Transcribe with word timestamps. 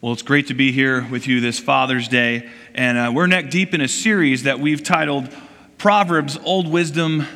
Well, 0.00 0.12
it's 0.12 0.22
great 0.22 0.46
to 0.46 0.54
be 0.54 0.70
here 0.70 1.04
with 1.10 1.26
you 1.26 1.40
this 1.40 1.58
Father's 1.58 2.06
Day. 2.06 2.48
And 2.72 2.96
uh, 2.96 3.10
we're 3.12 3.26
neck 3.26 3.50
deep 3.50 3.74
in 3.74 3.80
a 3.80 3.88
series 3.88 4.44
that 4.44 4.60
we've 4.60 4.84
titled 4.84 5.28
Proverbs 5.76 6.38
Old 6.44 6.68
Wisdom 6.68 7.26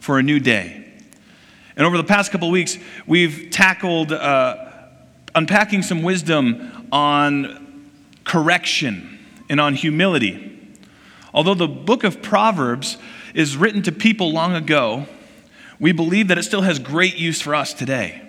for 0.00 0.18
a 0.18 0.22
New 0.24 0.40
Day. 0.40 0.84
And 1.76 1.86
over 1.86 1.96
the 1.96 2.02
past 2.02 2.32
couple 2.32 2.50
weeks, 2.50 2.76
we've 3.06 3.50
tackled 3.52 4.10
uh, 4.10 4.68
unpacking 5.36 5.82
some 5.82 6.02
wisdom 6.02 6.88
on 6.90 7.88
correction 8.24 9.20
and 9.48 9.60
on 9.60 9.74
humility. 9.74 10.76
Although 11.32 11.54
the 11.54 11.68
book 11.68 12.02
of 12.02 12.20
Proverbs 12.20 12.98
is 13.32 13.56
written 13.56 13.80
to 13.82 13.92
people 13.92 14.32
long 14.32 14.56
ago, 14.56 15.06
we 15.78 15.92
believe 15.92 16.26
that 16.26 16.38
it 16.38 16.42
still 16.42 16.62
has 16.62 16.80
great 16.80 17.14
use 17.14 17.40
for 17.40 17.54
us 17.54 17.72
today. 17.72 18.27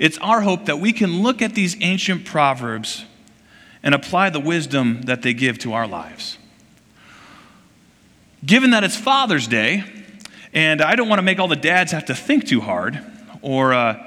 It's 0.00 0.16
our 0.18 0.40
hope 0.40 0.64
that 0.64 0.80
we 0.80 0.94
can 0.94 1.20
look 1.22 1.42
at 1.42 1.54
these 1.54 1.76
ancient 1.82 2.24
proverbs 2.24 3.04
and 3.82 3.94
apply 3.94 4.30
the 4.30 4.40
wisdom 4.40 5.02
that 5.02 5.20
they 5.20 5.34
give 5.34 5.58
to 5.58 5.74
our 5.74 5.86
lives. 5.86 6.38
Given 8.44 8.70
that 8.70 8.82
it's 8.82 8.96
Father's 8.96 9.46
Day, 9.46 9.84
and 10.54 10.80
I 10.80 10.96
don't 10.96 11.10
want 11.10 11.18
to 11.18 11.22
make 11.22 11.38
all 11.38 11.48
the 11.48 11.54
dads 11.54 11.92
have 11.92 12.06
to 12.06 12.14
think 12.14 12.46
too 12.46 12.62
hard 12.62 12.98
or 13.42 13.74
uh, 13.74 14.02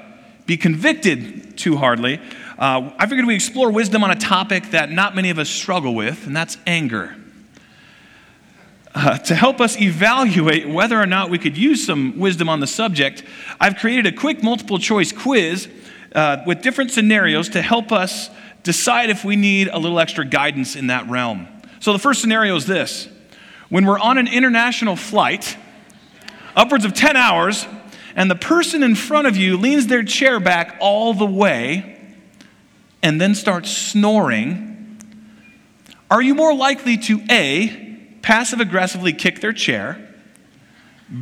be 0.46 0.56
convicted 0.56 1.56
too 1.56 1.76
hardly, 1.76 2.18
uh, 2.58 2.90
I 2.98 3.06
figured 3.06 3.24
we 3.24 3.36
explore 3.36 3.70
wisdom 3.70 4.02
on 4.02 4.10
a 4.10 4.16
topic 4.16 4.72
that 4.72 4.90
not 4.90 5.14
many 5.14 5.30
of 5.30 5.38
us 5.38 5.48
struggle 5.48 5.94
with, 5.94 6.26
and 6.26 6.36
that's 6.36 6.58
anger. 6.66 7.14
Uh, 8.96 9.18
to 9.18 9.36
help 9.36 9.60
us 9.60 9.80
evaluate 9.80 10.68
whether 10.68 11.00
or 11.00 11.06
not 11.06 11.30
we 11.30 11.38
could 11.38 11.56
use 11.56 11.86
some 11.86 12.18
wisdom 12.18 12.48
on 12.48 12.58
the 12.58 12.66
subject, 12.66 13.22
I've 13.60 13.76
created 13.76 14.06
a 14.06 14.12
quick 14.12 14.42
multiple 14.42 14.80
choice 14.80 15.12
quiz 15.12 15.68
uh, 16.14 16.42
with 16.46 16.62
different 16.62 16.90
scenarios 16.90 17.48
to 17.50 17.62
help 17.62 17.92
us 17.92 18.30
decide 18.62 19.10
if 19.10 19.24
we 19.24 19.36
need 19.36 19.68
a 19.68 19.78
little 19.78 19.98
extra 19.98 20.24
guidance 20.24 20.76
in 20.76 20.86
that 20.88 21.08
realm. 21.08 21.48
So 21.80 21.92
the 21.92 21.98
first 21.98 22.20
scenario 22.20 22.56
is 22.56 22.66
this 22.66 23.08
when 23.68 23.84
we're 23.84 23.98
on 23.98 24.18
an 24.18 24.28
international 24.28 24.96
flight, 24.96 25.56
upwards 26.54 26.84
of 26.84 26.94
10 26.94 27.16
hours, 27.16 27.66
and 28.16 28.30
the 28.30 28.36
person 28.36 28.82
in 28.82 28.94
front 28.94 29.26
of 29.26 29.36
you 29.36 29.56
leans 29.56 29.86
their 29.86 30.04
chair 30.04 30.38
back 30.38 30.76
all 30.80 31.12
the 31.14 31.26
way 31.26 32.00
and 33.02 33.20
then 33.20 33.34
starts 33.34 33.70
snoring, 33.70 34.98
are 36.10 36.22
you 36.22 36.34
more 36.34 36.54
likely 36.54 36.96
to 36.96 37.20
A, 37.30 37.98
passive 38.22 38.60
aggressively 38.60 39.12
kick 39.12 39.40
their 39.40 39.52
chair, 39.52 40.14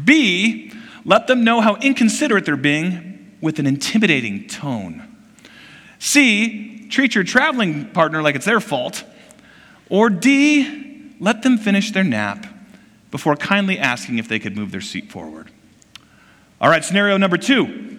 B, 0.05 0.73
let 1.05 1.27
them 1.27 1.43
know 1.43 1.61
how 1.61 1.77
inconsiderate 1.77 2.45
they're 2.45 2.57
being 2.57 3.12
with 3.43 3.59
an 3.59 3.67
intimidating 3.67 4.47
tone. 4.47 5.07
C, 5.99 6.87
treat 6.89 7.15
your 7.15 7.25
traveling 7.25 7.91
partner 7.91 8.23
like 8.23 8.35
it's 8.35 8.47
their 8.47 8.61
fault. 8.61 9.05
Or 9.91 10.09
D, 10.09 11.13
let 11.21 11.43
them 11.43 11.59
finish 11.59 11.91
their 11.91 12.05
nap 12.05 12.47
before 13.11 13.37
kindly 13.37 13.79
asking 13.79 14.19
if 14.19 14.27
they 14.27 14.39
could 14.39 14.57
move 14.57 14.71
their 14.71 14.81
seat 14.81 15.11
forward. 15.11 15.51
All 16.61 16.71
right, 16.71 16.85
scenario 16.85 17.19
number 17.19 17.37
two. 17.37 17.99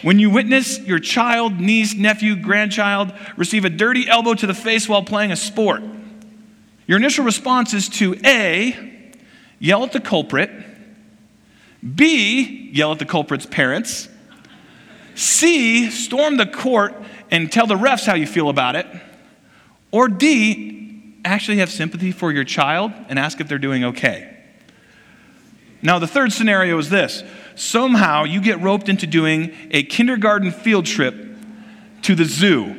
When 0.00 0.18
you 0.18 0.30
witness 0.30 0.80
your 0.80 0.98
child, 0.98 1.60
niece, 1.60 1.94
nephew, 1.94 2.34
grandchild 2.34 3.12
receive 3.36 3.64
a 3.64 3.70
dirty 3.70 4.08
elbow 4.08 4.34
to 4.34 4.46
the 4.46 4.54
face 4.54 4.88
while 4.88 5.02
playing 5.02 5.30
a 5.30 5.36
sport, 5.36 5.82
your 6.86 6.98
initial 6.98 7.24
response 7.24 7.74
is 7.74 7.88
to 7.90 8.18
A, 8.24 9.14
yell 9.58 9.84
at 9.84 9.92
the 9.92 10.00
culprit, 10.00 10.50
B, 11.94 12.70
yell 12.72 12.92
at 12.92 12.98
the 12.98 13.04
culprit's 13.04 13.46
parents, 13.46 14.08
C, 15.14 15.90
storm 15.90 16.36
the 16.36 16.46
court 16.46 16.94
and 17.30 17.50
tell 17.50 17.66
the 17.66 17.74
refs 17.74 18.06
how 18.06 18.14
you 18.14 18.26
feel 18.26 18.48
about 18.48 18.76
it. 18.76 18.86
Or 19.90 20.08
D, 20.08 21.14
actually 21.24 21.58
have 21.58 21.70
sympathy 21.70 22.12
for 22.12 22.32
your 22.32 22.44
child 22.44 22.92
and 23.08 23.18
ask 23.18 23.40
if 23.40 23.48
they're 23.48 23.58
doing 23.58 23.84
okay. 23.84 24.28
Now, 25.82 25.98
the 25.98 26.06
third 26.06 26.32
scenario 26.32 26.78
is 26.78 26.90
this 26.90 27.24
somehow 27.54 28.24
you 28.24 28.40
get 28.40 28.60
roped 28.60 28.88
into 28.88 29.06
doing 29.06 29.54
a 29.70 29.82
kindergarten 29.82 30.50
field 30.50 30.86
trip 30.86 31.14
to 32.02 32.14
the 32.14 32.24
zoo. 32.24 32.76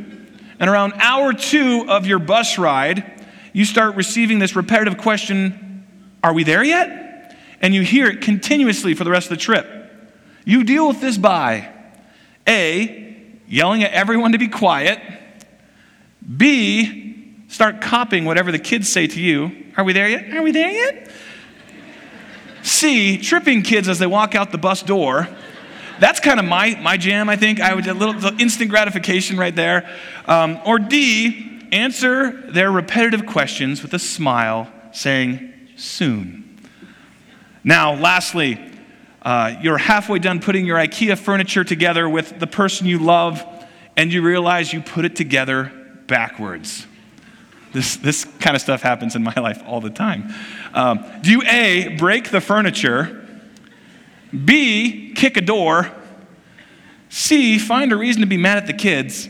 And 0.59 0.69
around 0.69 0.93
hour 0.97 1.33
two 1.33 1.85
of 1.89 2.05
your 2.05 2.19
bus 2.19 2.57
ride, 2.57 3.25
you 3.51 3.65
start 3.65 3.95
receiving 3.95 4.39
this 4.39 4.55
repetitive 4.55 4.97
question 4.97 5.85
Are 6.23 6.33
we 6.33 6.43
there 6.43 6.63
yet? 6.63 7.35
And 7.61 7.73
you 7.73 7.81
hear 7.81 8.07
it 8.07 8.21
continuously 8.21 8.93
for 8.93 9.03
the 9.03 9.11
rest 9.11 9.31
of 9.31 9.37
the 9.37 9.43
trip. 9.43 9.67
You 10.45 10.63
deal 10.63 10.87
with 10.87 10.99
this 10.99 11.17
by 11.17 11.72
a, 12.47 13.15
yelling 13.47 13.83
at 13.83 13.91
everyone 13.91 14.31
to 14.33 14.37
be 14.37 14.47
quiet. 14.47 14.99
B, 16.37 17.35
start 17.47 17.81
copying 17.81 18.25
whatever 18.25 18.51
the 18.51 18.59
kids 18.59 18.89
say 18.89 19.07
to 19.07 19.21
you. 19.21 19.51
Are 19.77 19.83
we 19.83 19.93
there 19.93 20.09
yet? 20.09 20.35
Are 20.35 20.41
we 20.41 20.51
there 20.51 20.71
yet? 20.71 21.11
C, 22.63 23.17
tripping 23.17 23.61
kids 23.61 23.89
as 23.89 23.99
they 23.99 24.07
walk 24.07 24.35
out 24.35 24.51
the 24.51 24.57
bus 24.57 24.81
door. 24.83 25.27
That's 25.99 26.19
kind 26.19 26.39
of 26.39 26.45
my, 26.45 26.75
my 26.81 26.97
jam, 26.97 27.29
I 27.29 27.35
think. 27.35 27.59
I 27.59 27.75
would 27.75 27.87
a 27.87 27.93
little 27.93 28.39
instant 28.39 28.69
gratification 28.69 29.37
right 29.37 29.55
there. 29.55 29.89
Um, 30.25 30.59
or 30.65 30.79
D, 30.79 31.67
answer 31.71 32.31
their 32.51 32.71
repetitive 32.71 33.25
questions 33.25 33.81
with 33.81 33.93
a 33.93 33.99
smile, 33.99 34.71
saying, 34.91 35.53
soon. 35.75 36.59
Now, 37.63 37.93
lastly, 37.95 38.59
uh, 39.23 39.55
you're 39.61 39.77
halfway 39.77 40.19
done 40.19 40.39
putting 40.39 40.65
your 40.65 40.77
IKEA 40.77 41.17
furniture 41.17 41.63
together 41.63 42.09
with 42.09 42.39
the 42.39 42.47
person 42.47 42.87
you 42.87 42.99
love, 42.99 43.43
and 43.95 44.11
you 44.11 44.21
realize 44.21 44.73
you 44.73 44.81
put 44.81 45.05
it 45.05 45.15
together 45.15 45.71
backwards. 46.07 46.85
This, 47.71 47.95
this 47.97 48.25
kind 48.39 48.55
of 48.55 48.61
stuff 48.61 48.81
happens 48.81 49.15
in 49.15 49.23
my 49.23 49.33
life 49.35 49.63
all 49.65 49.81
the 49.81 49.89
time. 49.89 50.33
Um, 50.73 51.05
do 51.21 51.31
you 51.31 51.41
A, 51.43 51.95
break 51.97 52.29
the 52.29 52.41
furniture, 52.41 53.27
B, 54.45 55.13
kick 55.15 55.37
a 55.37 55.41
door, 55.41 55.91
C, 57.09 57.57
find 57.57 57.91
a 57.91 57.95
reason 57.95 58.21
to 58.21 58.27
be 58.27 58.37
mad 58.37 58.57
at 58.57 58.67
the 58.67 58.73
kids, 58.73 59.29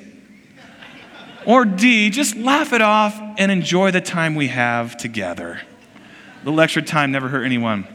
or 1.46 1.66
D, 1.66 2.10
just 2.10 2.36
laugh 2.36 2.74
it 2.74 2.82
off 2.82 3.20
and 3.38 3.52
enjoy 3.52 3.92
the 3.92 4.02
time 4.02 4.36
we 4.36 4.48
have 4.48 4.98
together? 4.98 5.62
A 6.42 6.46
little 6.46 6.60
extra 6.60 6.82
time 6.82 7.12
never 7.12 7.30
hurt 7.30 7.44
anyone. 7.44 7.86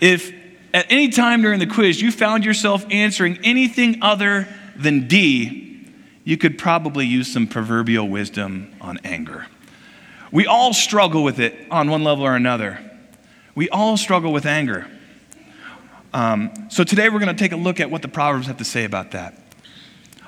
If 0.00 0.32
at 0.74 0.86
any 0.90 1.08
time 1.08 1.42
during 1.42 1.58
the 1.58 1.66
quiz 1.66 2.00
you 2.00 2.12
found 2.12 2.44
yourself 2.44 2.84
answering 2.90 3.38
anything 3.44 4.02
other 4.02 4.48
than 4.76 5.08
D, 5.08 5.86
you 6.24 6.36
could 6.36 6.58
probably 6.58 7.06
use 7.06 7.32
some 7.32 7.46
proverbial 7.46 8.08
wisdom 8.08 8.74
on 8.80 8.98
anger. 9.04 9.46
We 10.30 10.46
all 10.46 10.74
struggle 10.74 11.24
with 11.24 11.40
it 11.40 11.54
on 11.70 11.90
one 11.90 12.04
level 12.04 12.24
or 12.24 12.36
another. 12.36 12.78
We 13.54 13.68
all 13.70 13.96
struggle 13.96 14.32
with 14.32 14.44
anger. 14.44 14.86
Um, 16.12 16.52
so 16.70 16.84
today 16.84 17.08
we're 17.08 17.18
going 17.18 17.34
to 17.34 17.42
take 17.42 17.52
a 17.52 17.56
look 17.56 17.80
at 17.80 17.90
what 17.90 18.02
the 18.02 18.08
Proverbs 18.08 18.46
have 18.46 18.58
to 18.58 18.64
say 18.64 18.84
about 18.84 19.12
that. 19.12 19.42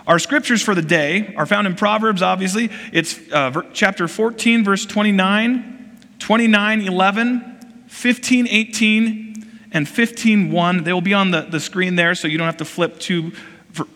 Our 0.07 0.19
scriptures 0.19 0.63
for 0.63 0.75
the 0.75 0.83
day 0.83 1.35
are 1.37 1.47
found 1.47 1.67
in 1.67 1.77
Proverbs, 1.77 2.23
obviously. 2.23 2.71
It's 2.93 3.19
uh, 3.31 3.63
chapter 3.73 4.09
14, 4.09 4.65
verse 4.65 4.87
29, 4.87 5.99
29, 6.19 6.81
11, 6.81 7.85
15, 7.87 8.49
18, 8.49 9.30
and 9.73 9.87
15.1. 9.87 10.85
They 10.85 10.93
will 10.93 11.01
be 11.01 11.15
on 11.15 11.31
the, 11.31 11.43
the 11.43 11.61
screen 11.61 11.97
there, 11.97 12.15
so 12.15 12.29
you 12.29 12.39
don't 12.39 12.47
have 12.47 12.59
to 12.59 12.65
flip 12.65 12.99
too 12.99 13.33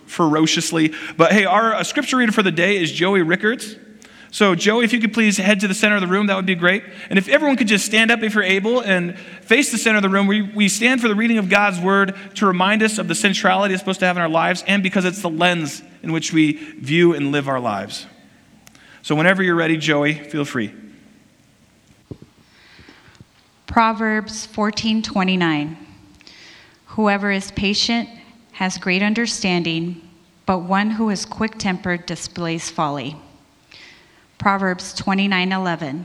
ferociously. 0.07 0.93
But 1.17 1.33
hey, 1.33 1.45
our 1.45 1.75
uh, 1.75 1.85
scripture 1.85 2.17
reader 2.17 2.33
for 2.33 2.43
the 2.43 2.53
day 2.53 2.77
is 2.77 2.93
Joey 2.93 3.23
Rickards. 3.23 3.77
So, 4.31 4.57
Joey, 4.57 4.85
if 4.85 4.93
you 4.93 5.01
could 5.01 5.13
please 5.13 5.37
head 5.37 5.61
to 5.61 5.69
the 5.69 5.75
center 5.75 5.95
of 5.95 6.01
the 6.01 6.09
room, 6.09 6.27
that 6.27 6.35
would 6.35 6.45
be 6.45 6.57
great. 6.57 6.83
And 7.09 7.21
if 7.21 7.29
everyone 7.29 7.57
could 7.57 7.69
just 7.69 7.87
stand 7.87 8.11
up 8.11 8.21
if 8.25 8.35
you're 8.35 8.43
able 8.43 8.81
and 8.81 9.17
face 9.17 9.71
the 9.71 9.79
center 9.79 9.99
of 9.99 10.03
the 10.03 10.09
room, 10.09 10.27
we, 10.27 10.43
we 10.43 10.69
stand 10.69 11.01
for 11.01 11.07
the 11.07 11.15
reading 11.15 11.39
of 11.39 11.49
God's 11.49 11.79
word 11.79 12.17
to 12.35 12.47
remind 12.47 12.83
us 12.83 12.99
of 12.99 13.07
the 13.07 13.15
centrality 13.15 13.75
it's 13.75 13.81
supposed 13.81 14.01
to 14.01 14.07
have 14.07 14.17
in 14.17 14.23
our 14.23 14.29
lives 14.29 14.65
and 14.67 14.83
because 14.83 15.05
it's 15.05 15.23
the 15.23 15.31
lens 15.31 15.83
in 16.03 16.11
which 16.11 16.33
we 16.33 16.55
view 16.55 17.15
and 17.15 17.31
live 17.31 17.49
our 17.49 17.61
lives. 17.61 18.07
So, 19.03 19.15
whenever 19.15 19.41
you're 19.41 19.55
ready, 19.55 19.77
Joey, 19.77 20.15
feel 20.15 20.45
free. 20.45 20.75
Proverbs 23.75 24.47
14:29 24.47 25.77
Whoever 26.95 27.33
is 27.33 27.51
patient 27.51 28.09
has 28.53 28.79
great 28.79 29.03
understanding, 29.03 30.01
but 30.47 30.61
one 30.61 30.93
who 30.93 31.11
is 31.11 31.25
quick-tempered 31.25 32.07
displays 32.07 32.71
folly. 32.71 33.17
Proverbs 34.39 34.95
29:11 34.95 36.05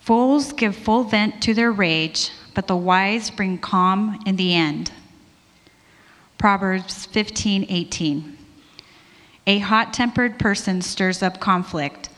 Fools 0.00 0.52
give 0.52 0.76
full 0.76 1.04
vent 1.04 1.40
to 1.40 1.54
their 1.54 1.72
rage, 1.72 2.32
but 2.52 2.66
the 2.66 2.76
wise 2.76 3.30
bring 3.30 3.56
calm 3.56 4.20
in 4.26 4.36
the 4.36 4.54
end. 4.54 4.92
Proverbs 6.36 7.06
15:18 7.06 8.36
A 9.46 9.60
hot-tempered 9.60 10.38
person 10.38 10.82
stirs 10.82 11.22
up 11.22 11.40
conflict, 11.40 12.10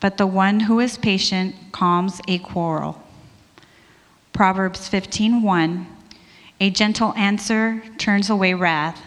but 0.00 0.16
the 0.16 0.26
one 0.26 0.60
who 0.60 0.80
is 0.80 0.96
patient 0.96 1.54
calms 1.72 2.22
a 2.26 2.38
quarrel. 2.38 3.02
Proverbs 4.38 4.88
15:1 4.88 5.84
A 6.60 6.70
gentle 6.70 7.12
answer 7.14 7.82
turns 7.98 8.30
away 8.30 8.54
wrath, 8.54 9.02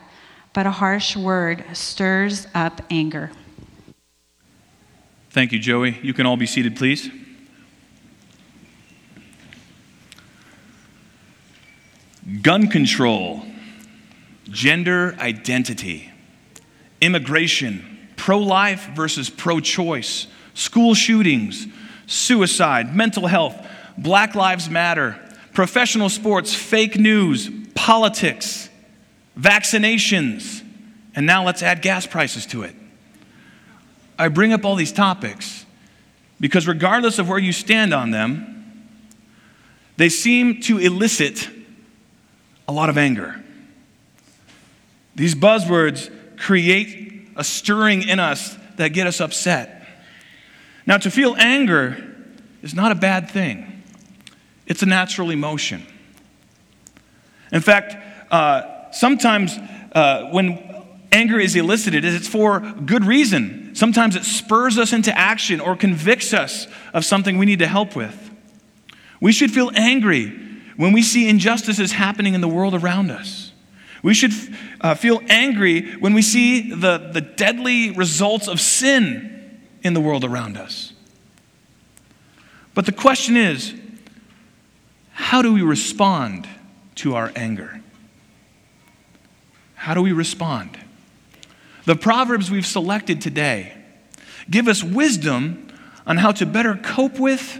but 0.51 0.66
a 0.66 0.72
harsh 0.72 1.16
word 1.16 1.63
stirs 1.72 2.48
up 2.54 2.81
anger. 2.92 3.31
Thank 5.30 5.54
you, 5.54 5.60
Joey. 5.60 5.98
You 6.01 6.13
can 6.13 6.25
all 6.25 6.36
be 6.36 6.45
seated, 6.45 6.75
please. 6.75 7.10
Gun 12.42 12.68
control, 12.68 13.45
gender 14.50 15.16
identity, 15.18 16.12
immigration, 17.00 18.10
pro 18.18 18.38
life 18.38 18.89
versus 18.94 19.30
pro 19.30 19.62
choice, 19.62 20.27
school 20.54 20.94
shootings, 20.94 21.68
suicide, 22.06 22.94
mental 22.94 23.27
health, 23.27 23.56
Black 23.97 24.35
Lives 24.35 24.69
Matter, 24.69 25.19
professional 25.53 26.09
sports, 26.09 26.53
fake 26.53 26.97
news, 26.97 27.49
politics, 27.75 28.69
vaccinations, 29.38 30.63
and 31.15 31.25
now 31.25 31.45
let's 31.45 31.61
add 31.61 31.81
gas 31.81 32.05
prices 32.05 32.45
to 32.47 32.63
it. 32.63 32.75
I 34.17 34.27
bring 34.27 34.53
up 34.53 34.65
all 34.65 34.75
these 34.75 34.91
topics 34.91 35.65
because, 36.39 36.67
regardless 36.67 37.19
of 37.19 37.27
where 37.27 37.39
you 37.39 37.51
stand 37.51 37.93
on 37.93 38.11
them, 38.11 38.51
they 39.97 40.09
seem 40.09 40.61
to 40.61 40.77
elicit 40.77 41.49
a 42.67 42.71
lot 42.71 42.89
of 42.89 42.97
anger. 42.97 43.43
These 45.15 45.35
buzzwords 45.35 46.09
create 46.38 47.29
a 47.35 47.43
stirring 47.43 48.07
in 48.07 48.19
us 48.19 48.57
that 48.77 48.89
get 48.89 49.07
us 49.07 49.19
upset. 49.19 49.88
Now, 50.85 50.97
to 50.97 51.11
feel 51.11 51.35
anger 51.38 52.03
is 52.61 52.73
not 52.73 52.91
a 52.91 52.95
bad 52.95 53.29
thing, 53.29 53.70
it's 54.66 54.81
a 54.81 54.86
natural 54.86 55.31
emotion. 55.31 55.86
In 57.52 57.62
fact, 57.62 57.96
uh, 58.31 58.92
sometimes 58.92 59.58
uh, 59.94 60.30
when 60.31 60.58
anger 61.12 61.40
is 61.40 61.56
elicited, 61.56 62.06
it's 62.06 62.28
for 62.28 62.60
good 62.60 63.06
reason. 63.06 63.75
Sometimes 63.75 64.16
it 64.16 64.24
spurs 64.24 64.78
us 64.78 64.94
into 64.94 65.16
action 65.18 65.60
or 65.60 65.75
convicts 65.75 66.34
us 66.34 66.68
of 66.94 67.06
something 67.06 67.38
we 67.38 67.46
need 67.46 67.60
to 67.60 67.68
help 67.68 67.96
with. 67.96 68.31
We 69.19 69.31
should 69.31 69.52
feel 69.52 69.72
angry 69.75 70.30
when 70.78 70.94
we 70.94 71.04
see 71.04 71.30
injustices 71.30 71.92
happening 71.92 72.34
in 72.34 72.42
the 72.42 72.48
world 72.48 72.74
around 72.74 73.12
us. 73.12 73.52
We 74.04 74.13
should 74.13 74.31
uh, 74.80 74.96
feel 74.96 75.22
angry 75.28 75.94
when 75.98 76.13
we 76.13 76.22
see 76.22 76.72
the, 76.72 77.10
the 77.13 77.22
deadly 77.22 77.92
results 77.92 78.48
of 78.48 78.60
sin 78.60 79.60
in 79.84 79.94
the 79.94 80.02
world 80.02 80.24
around 80.24 80.58
us. 80.58 80.94
But 82.74 82.86
the 82.86 82.92
question 82.92 83.38
is 83.38 83.75
how 85.12 85.42
do 85.42 85.54
we 85.54 85.62
respond 85.62 86.48
to 86.96 87.16
our 87.16 87.31
anger? 87.36 87.81
How 89.75 89.94
do 89.94 90.02
we 90.02 90.12
respond? 90.12 90.78
The 91.86 91.96
Proverbs 91.96 92.52
we've 92.52 92.66
selected 92.66 93.22
today 93.22 93.74
give 94.50 94.68
us 94.68 94.84
wisdom 94.84 95.68
on 96.06 96.18
how 96.18 96.31
to 96.34 96.46
better 96.46 96.75
cope 96.75 97.19
with 97.19 97.60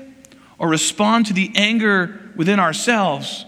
or 0.60 0.68
respond 0.68 1.26
to 1.28 1.34
the 1.34 1.52
anger 1.56 2.32
within 2.36 2.60
ourselves 2.60 3.46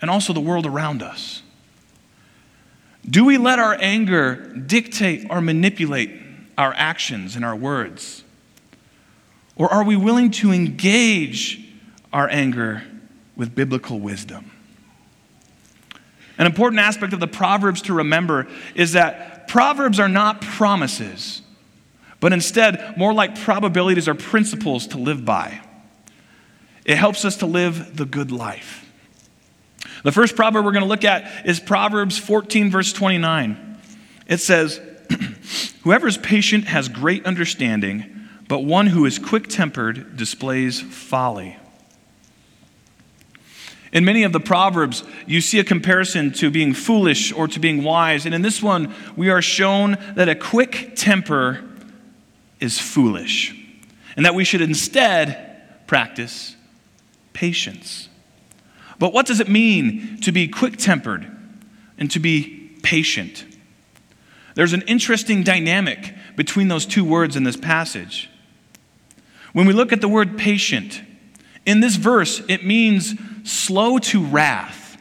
and 0.00 0.10
also 0.10 0.32
the 0.32 0.40
world 0.40 0.66
around 0.66 1.02
us. 1.02 1.42
Do 3.08 3.24
we 3.24 3.38
let 3.38 3.58
our 3.58 3.76
anger 3.80 4.34
dictate 4.54 5.26
or 5.30 5.40
manipulate 5.40 6.10
our 6.58 6.74
actions 6.76 7.36
and 7.36 7.44
our 7.44 7.56
words? 7.56 8.24
Or 9.56 9.72
are 9.72 9.84
we 9.84 9.96
willing 9.96 10.30
to 10.32 10.52
engage 10.52 11.64
our 12.12 12.28
anger 12.28 12.82
with 13.40 13.54
biblical 13.54 13.98
wisdom? 13.98 14.50
An 16.36 16.44
important 16.44 16.80
aspect 16.80 17.14
of 17.14 17.20
the 17.20 17.26
Proverbs 17.26 17.80
to 17.82 17.94
remember 17.94 18.46
is 18.74 18.92
that 18.92 19.48
Proverbs 19.48 19.98
are 19.98 20.10
not 20.10 20.42
promises, 20.42 21.40
but 22.20 22.34
instead 22.34 22.98
more 22.98 23.14
like 23.14 23.40
probabilities 23.40 24.08
or 24.08 24.14
principles 24.14 24.86
to 24.88 24.98
live 24.98 25.24
by. 25.24 25.58
It 26.84 26.96
helps 26.96 27.24
us 27.24 27.38
to 27.38 27.46
live 27.46 27.96
the 27.96 28.04
good 28.04 28.30
life. 28.30 28.86
The 30.04 30.12
first 30.12 30.36
proverb 30.36 30.66
we're 30.66 30.72
going 30.72 30.82
to 30.82 30.88
look 30.88 31.04
at 31.04 31.46
is 31.46 31.60
Proverbs 31.60 32.18
14, 32.18 32.70
verse 32.70 32.92
29. 32.92 33.78
It 34.26 34.40
says, 34.40 34.82
Whoever 35.82 36.08
is 36.08 36.18
patient 36.18 36.64
has 36.64 36.90
great 36.90 37.24
understanding, 37.24 38.28
but 38.48 38.64
one 38.64 38.88
who 38.88 39.06
is 39.06 39.18
quick 39.18 39.48
tempered 39.48 40.16
displays 40.16 40.80
folly. 40.80 41.56
In 43.92 44.04
many 44.04 44.22
of 44.22 44.32
the 44.32 44.40
Proverbs, 44.40 45.02
you 45.26 45.40
see 45.40 45.58
a 45.58 45.64
comparison 45.64 46.32
to 46.34 46.50
being 46.50 46.74
foolish 46.74 47.32
or 47.32 47.48
to 47.48 47.58
being 47.58 47.82
wise. 47.82 48.24
And 48.24 48.34
in 48.34 48.42
this 48.42 48.62
one, 48.62 48.94
we 49.16 49.30
are 49.30 49.42
shown 49.42 49.98
that 50.14 50.28
a 50.28 50.34
quick 50.34 50.92
temper 50.94 51.64
is 52.60 52.78
foolish, 52.78 53.54
and 54.16 54.24
that 54.26 54.34
we 54.34 54.44
should 54.44 54.60
instead 54.60 55.86
practice 55.86 56.56
patience. 57.32 58.08
But 58.98 59.12
what 59.12 59.26
does 59.26 59.40
it 59.40 59.48
mean 59.48 60.20
to 60.20 60.30
be 60.30 60.46
quick 60.46 60.76
tempered 60.76 61.26
and 61.98 62.10
to 62.10 62.20
be 62.20 62.70
patient? 62.82 63.44
There's 64.54 64.74
an 64.74 64.82
interesting 64.82 65.42
dynamic 65.42 66.14
between 66.36 66.68
those 66.68 66.84
two 66.86 67.04
words 67.04 67.34
in 67.34 67.44
this 67.44 67.56
passage. 67.56 68.28
When 69.52 69.66
we 69.66 69.72
look 69.72 69.92
at 69.92 70.00
the 70.00 70.08
word 70.08 70.38
patient, 70.38 71.02
in 71.66 71.80
this 71.80 71.96
verse, 71.96 72.42
it 72.48 72.64
means 72.64 73.14
slow 73.50 73.98
to 73.98 74.24
wrath. 74.24 74.96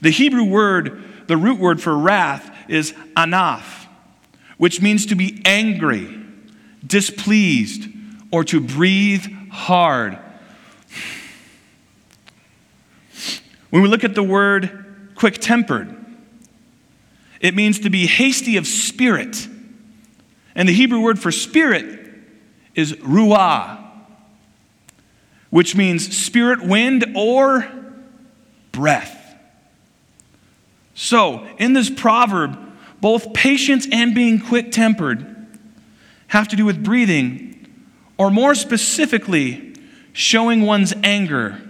The 0.00 0.10
Hebrew 0.10 0.44
word, 0.44 1.26
the 1.28 1.36
root 1.36 1.58
word 1.58 1.80
for 1.80 1.96
wrath, 1.96 2.50
is 2.68 2.92
anaf, 3.16 3.86
which 4.58 4.80
means 4.80 5.06
to 5.06 5.14
be 5.14 5.40
angry, 5.44 6.20
displeased, 6.86 7.88
or 8.30 8.44
to 8.44 8.60
breathe 8.60 9.26
hard. 9.50 10.18
When 13.70 13.82
we 13.82 13.88
look 13.88 14.04
at 14.04 14.14
the 14.14 14.22
word 14.22 15.12
quick 15.14 15.38
tempered, 15.38 15.96
it 17.40 17.54
means 17.54 17.78
to 17.80 17.90
be 17.90 18.06
hasty 18.06 18.56
of 18.56 18.66
spirit. 18.66 19.48
And 20.54 20.68
the 20.68 20.72
Hebrew 20.72 21.00
word 21.00 21.18
for 21.18 21.30
spirit 21.30 22.12
is 22.74 22.94
ruah, 22.94 23.89
which 25.50 25.74
means 25.76 26.16
spirit, 26.16 26.62
wind, 26.62 27.04
or 27.14 27.68
breath. 28.72 29.16
So, 30.94 31.46
in 31.58 31.72
this 31.72 31.90
proverb, 31.90 32.58
both 33.00 33.32
patience 33.32 33.86
and 33.90 34.14
being 34.14 34.40
quick 34.40 34.70
tempered 34.70 35.26
have 36.28 36.48
to 36.48 36.56
do 36.56 36.64
with 36.64 36.84
breathing, 36.84 37.66
or 38.16 38.30
more 38.30 38.54
specifically, 38.54 39.74
showing 40.12 40.62
one's 40.62 40.92
anger 41.02 41.60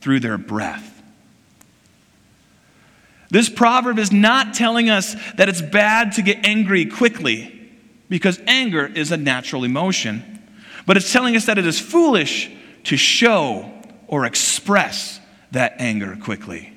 through 0.00 0.20
their 0.20 0.36
breath. 0.36 1.02
This 3.30 3.48
proverb 3.48 3.98
is 3.98 4.10
not 4.10 4.54
telling 4.54 4.90
us 4.90 5.14
that 5.36 5.48
it's 5.48 5.62
bad 5.62 6.12
to 6.12 6.22
get 6.22 6.44
angry 6.44 6.84
quickly, 6.86 7.70
because 8.08 8.40
anger 8.46 8.86
is 8.86 9.12
a 9.12 9.16
natural 9.16 9.64
emotion, 9.64 10.40
but 10.86 10.96
it's 10.96 11.12
telling 11.12 11.36
us 11.36 11.46
that 11.46 11.58
it 11.58 11.66
is 11.66 11.78
foolish 11.78 12.50
to 12.88 12.96
show 12.96 13.70
or 14.06 14.24
express 14.24 15.20
that 15.50 15.74
anger 15.78 16.16
quickly. 16.16 16.72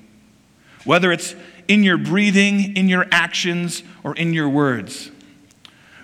Whether 0.83 1.13
it's 1.13 1.35
in 1.69 1.85
your 1.85 1.97
breathing, 1.97 2.75
in 2.75 2.89
your 2.89 3.07
actions, 3.13 3.81
or 4.03 4.13
in 4.15 4.33
your 4.33 4.49
words. 4.49 5.09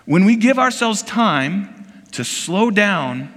When 0.06 0.24
we 0.24 0.38
give 0.38 0.58
ourselves 0.58 1.02
time 1.02 2.06
to 2.14 2.24
slow 2.24 2.72
down, 2.72 3.34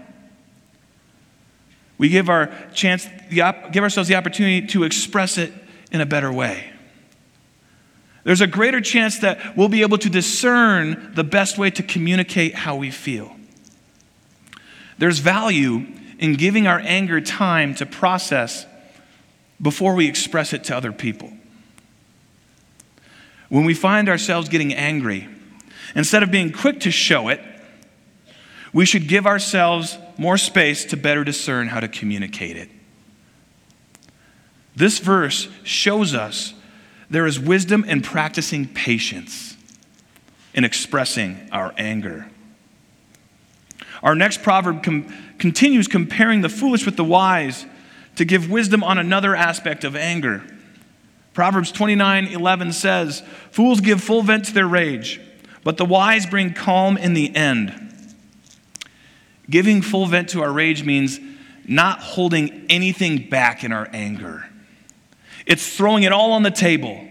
we 1.98 2.08
give, 2.08 2.28
our 2.28 2.52
chance, 2.72 3.08
give 3.30 3.82
ourselves 3.82 4.08
the 4.08 4.14
opportunity 4.14 4.64
to 4.68 4.84
express 4.84 5.38
it 5.38 5.52
in 5.90 6.00
a 6.00 6.06
better 6.06 6.32
way. 6.32 6.72
There's 8.22 8.42
a 8.42 8.46
greater 8.46 8.80
chance 8.80 9.18
that 9.18 9.56
we'll 9.56 9.68
be 9.68 9.82
able 9.82 9.98
to 9.98 10.08
discern 10.08 11.14
the 11.16 11.24
best 11.24 11.58
way 11.58 11.70
to 11.70 11.82
communicate 11.82 12.54
how 12.54 12.76
we 12.76 12.92
feel. 12.92 13.34
There's 14.98 15.18
value 15.18 15.96
in 16.20 16.34
giving 16.34 16.68
our 16.68 16.78
anger 16.84 17.20
time 17.20 17.74
to 17.74 17.86
process 17.86 18.66
before 19.60 19.94
we 19.94 20.06
express 20.06 20.52
it 20.52 20.62
to 20.64 20.76
other 20.76 20.92
people. 20.92 21.32
When 23.48 23.64
we 23.64 23.74
find 23.74 24.08
ourselves 24.08 24.48
getting 24.48 24.72
angry, 24.72 25.26
instead 25.96 26.22
of 26.22 26.30
being 26.30 26.52
quick 26.52 26.78
to 26.80 26.92
show 26.92 27.28
it, 27.28 27.40
we 28.72 28.86
should 28.86 29.08
give 29.08 29.26
ourselves 29.26 29.98
more 30.16 30.38
space 30.38 30.84
to 30.84 30.96
better 30.96 31.24
discern 31.24 31.66
how 31.66 31.80
to 31.80 31.88
communicate 31.88 32.56
it. 32.56 32.68
This 34.76 35.00
verse 35.00 35.48
shows 35.64 36.14
us 36.14 36.54
there 37.08 37.26
is 37.26 37.40
wisdom 37.40 37.82
in 37.84 38.02
practicing 38.02 38.68
patience 38.68 39.56
in 40.52 40.64
expressing 40.64 41.48
our 41.52 41.72
anger. 41.76 42.28
Our 44.02 44.14
next 44.14 44.42
proverb 44.42 44.82
com- 44.82 45.12
continues 45.38 45.86
comparing 45.88 46.40
the 46.40 46.48
foolish 46.48 46.86
with 46.86 46.96
the 46.96 47.04
wise 47.04 47.66
to 48.16 48.24
give 48.24 48.50
wisdom 48.50 48.82
on 48.82 48.98
another 48.98 49.34
aspect 49.36 49.84
of 49.84 49.94
anger. 49.96 50.42
Proverbs 51.32 51.72
29 51.72 52.26
11 52.26 52.72
says, 52.72 53.22
Fools 53.50 53.80
give 53.80 54.02
full 54.02 54.22
vent 54.22 54.46
to 54.46 54.54
their 54.54 54.66
rage, 54.66 55.20
but 55.64 55.76
the 55.76 55.84
wise 55.84 56.26
bring 56.26 56.52
calm 56.52 56.96
in 56.96 57.14
the 57.14 57.34
end. 57.34 57.88
Giving 59.48 59.82
full 59.82 60.06
vent 60.06 60.28
to 60.30 60.42
our 60.42 60.52
rage 60.52 60.84
means 60.84 61.18
not 61.66 62.00
holding 62.00 62.66
anything 62.68 63.28
back 63.28 63.64
in 63.64 63.72
our 63.72 63.88
anger. 63.92 64.48
It's 65.46 65.76
throwing 65.76 66.04
it 66.04 66.12
all 66.12 66.32
on 66.32 66.42
the 66.42 66.50
table, 66.50 67.06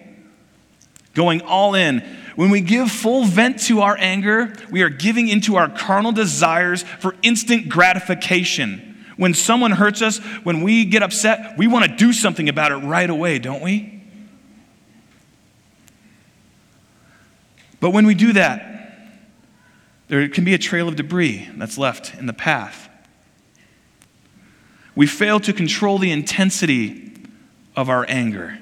going 1.19 1.41
all 1.41 1.75
in. 1.75 1.99
When 2.37 2.49
we 2.49 2.61
give 2.61 2.89
full 2.89 3.25
vent 3.25 3.59
to 3.63 3.81
our 3.81 3.97
anger, 3.99 4.53
we 4.71 4.83
are 4.83 4.89
giving 4.89 5.27
into 5.27 5.57
our 5.57 5.67
carnal 5.67 6.13
desires 6.13 6.83
for 6.83 7.13
instant 7.21 7.67
gratification. 7.67 9.03
When 9.17 9.33
someone 9.33 9.71
hurts 9.71 10.01
us, 10.01 10.19
when 10.43 10.61
we 10.61 10.85
get 10.85 11.03
upset, 11.03 11.57
we 11.57 11.67
want 11.67 11.83
to 11.83 11.93
do 11.97 12.13
something 12.13 12.47
about 12.47 12.71
it 12.71 12.77
right 12.77 13.09
away, 13.09 13.37
don't 13.37 13.61
we? 13.61 14.01
But 17.81 17.89
when 17.89 18.07
we 18.07 18.13
do 18.13 18.31
that, 18.31 19.19
there 20.07 20.29
can 20.29 20.45
be 20.45 20.53
a 20.53 20.57
trail 20.57 20.87
of 20.87 20.95
debris 20.95 21.49
that's 21.57 21.77
left 21.77 22.15
in 22.15 22.27
the 22.27 22.33
path. 22.33 22.89
We 24.95 25.05
fail 25.05 25.41
to 25.41 25.51
control 25.51 25.97
the 25.97 26.11
intensity 26.11 27.11
of 27.75 27.89
our 27.89 28.05
anger. 28.07 28.57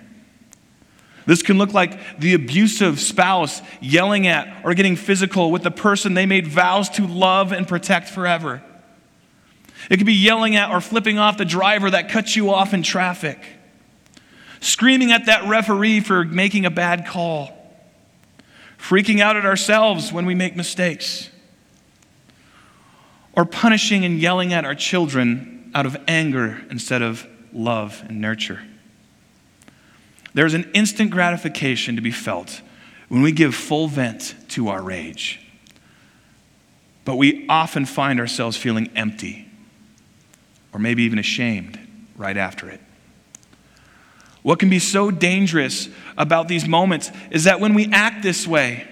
This 1.28 1.44
can 1.44 1.58
look 1.58 1.74
like 1.74 2.20
the 2.20 2.34
abusive 2.34 3.02
spouse 3.02 3.62
yelling 3.82 4.28
at 4.28 4.66
or 4.66 4.74
getting 4.74 4.96
physical 4.96 5.52
with 5.52 5.62
the 5.62 5.70
person 5.70 6.14
they 6.14 6.26
made 6.26 6.48
vows 6.48 6.90
to 6.92 7.06
love 7.06 7.52
and 7.52 7.68
protect 7.68 8.08
forever. 8.08 8.64
It 9.90 9.98
could 9.98 10.06
be 10.06 10.14
yelling 10.14 10.56
at 10.56 10.72
or 10.72 10.80
flipping 10.80 11.20
off 11.20 11.38
the 11.38 11.44
driver 11.44 11.92
that 11.92 12.10
cuts 12.10 12.38
you 12.38 12.50
off 12.54 12.74
in 12.74 12.82
traffic, 12.82 13.40
screaming 14.62 15.12
at 15.12 15.26
that 15.26 15.48
referee 15.50 16.00
for 16.00 16.24
making 16.24 16.66
a 16.66 16.72
bad 16.72 17.06
call, 17.06 17.52
freaking 18.80 19.20
out 19.20 19.36
at 19.36 19.46
ourselves 19.46 20.14
when 20.14 20.26
we 20.26 20.34
make 20.34 20.56
mistakes, 20.56 21.30
or 23.34 23.44
punishing 23.44 24.06
and 24.06 24.18
yelling 24.18 24.54
at 24.54 24.64
our 24.64 24.76
children 24.76 25.72
out 25.76 25.86
of 25.86 25.98
anger 26.08 26.66
instead 26.72 27.02
of 27.02 27.28
love 27.52 28.02
and 28.08 28.22
nurture. 28.22 28.62
There's 30.38 30.54
an 30.54 30.70
instant 30.76 31.10
gratification 31.10 31.96
to 31.96 32.02
be 32.04 32.12
felt 32.12 32.62
when 33.08 33.24
we 33.24 33.32
give 33.32 33.56
full 33.56 33.88
vent 33.88 34.36
to 34.50 34.68
our 34.68 34.84
rage. 34.84 35.40
But 37.06 37.16
we 37.16 37.48
often 37.50 37.88
find 37.88 38.20
ourselves 38.20 38.56
feeling 38.56 38.92
empty 38.96 39.48
or 40.72 40.80
maybe 40.80 41.02
even 41.02 41.18
ashamed 41.18 41.80
right 42.16 42.38
after 42.38 42.70
it. 42.70 42.80
What 44.44 44.60
can 44.60 44.70
be 44.70 44.78
so 44.78 45.10
dangerous 45.10 45.90
about 46.20 46.48
these 46.48 46.68
moments 46.68 47.10
is 47.32 47.46
that 47.46 47.60
when 47.60 47.74
we 47.74 47.92
act 47.92 48.22
this 48.22 48.46
way, 48.46 48.88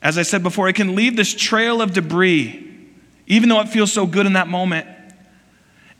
as 0.00 0.18
I 0.18 0.22
said 0.22 0.44
before, 0.44 0.68
it 0.68 0.76
can 0.76 0.94
leave 0.94 1.16
this 1.16 1.34
trail 1.34 1.82
of 1.82 1.94
debris, 1.94 2.64
even 3.26 3.48
though 3.48 3.60
it 3.60 3.70
feels 3.70 3.92
so 3.92 4.06
good 4.06 4.24
in 4.24 4.34
that 4.34 4.46
moment. 4.46 4.86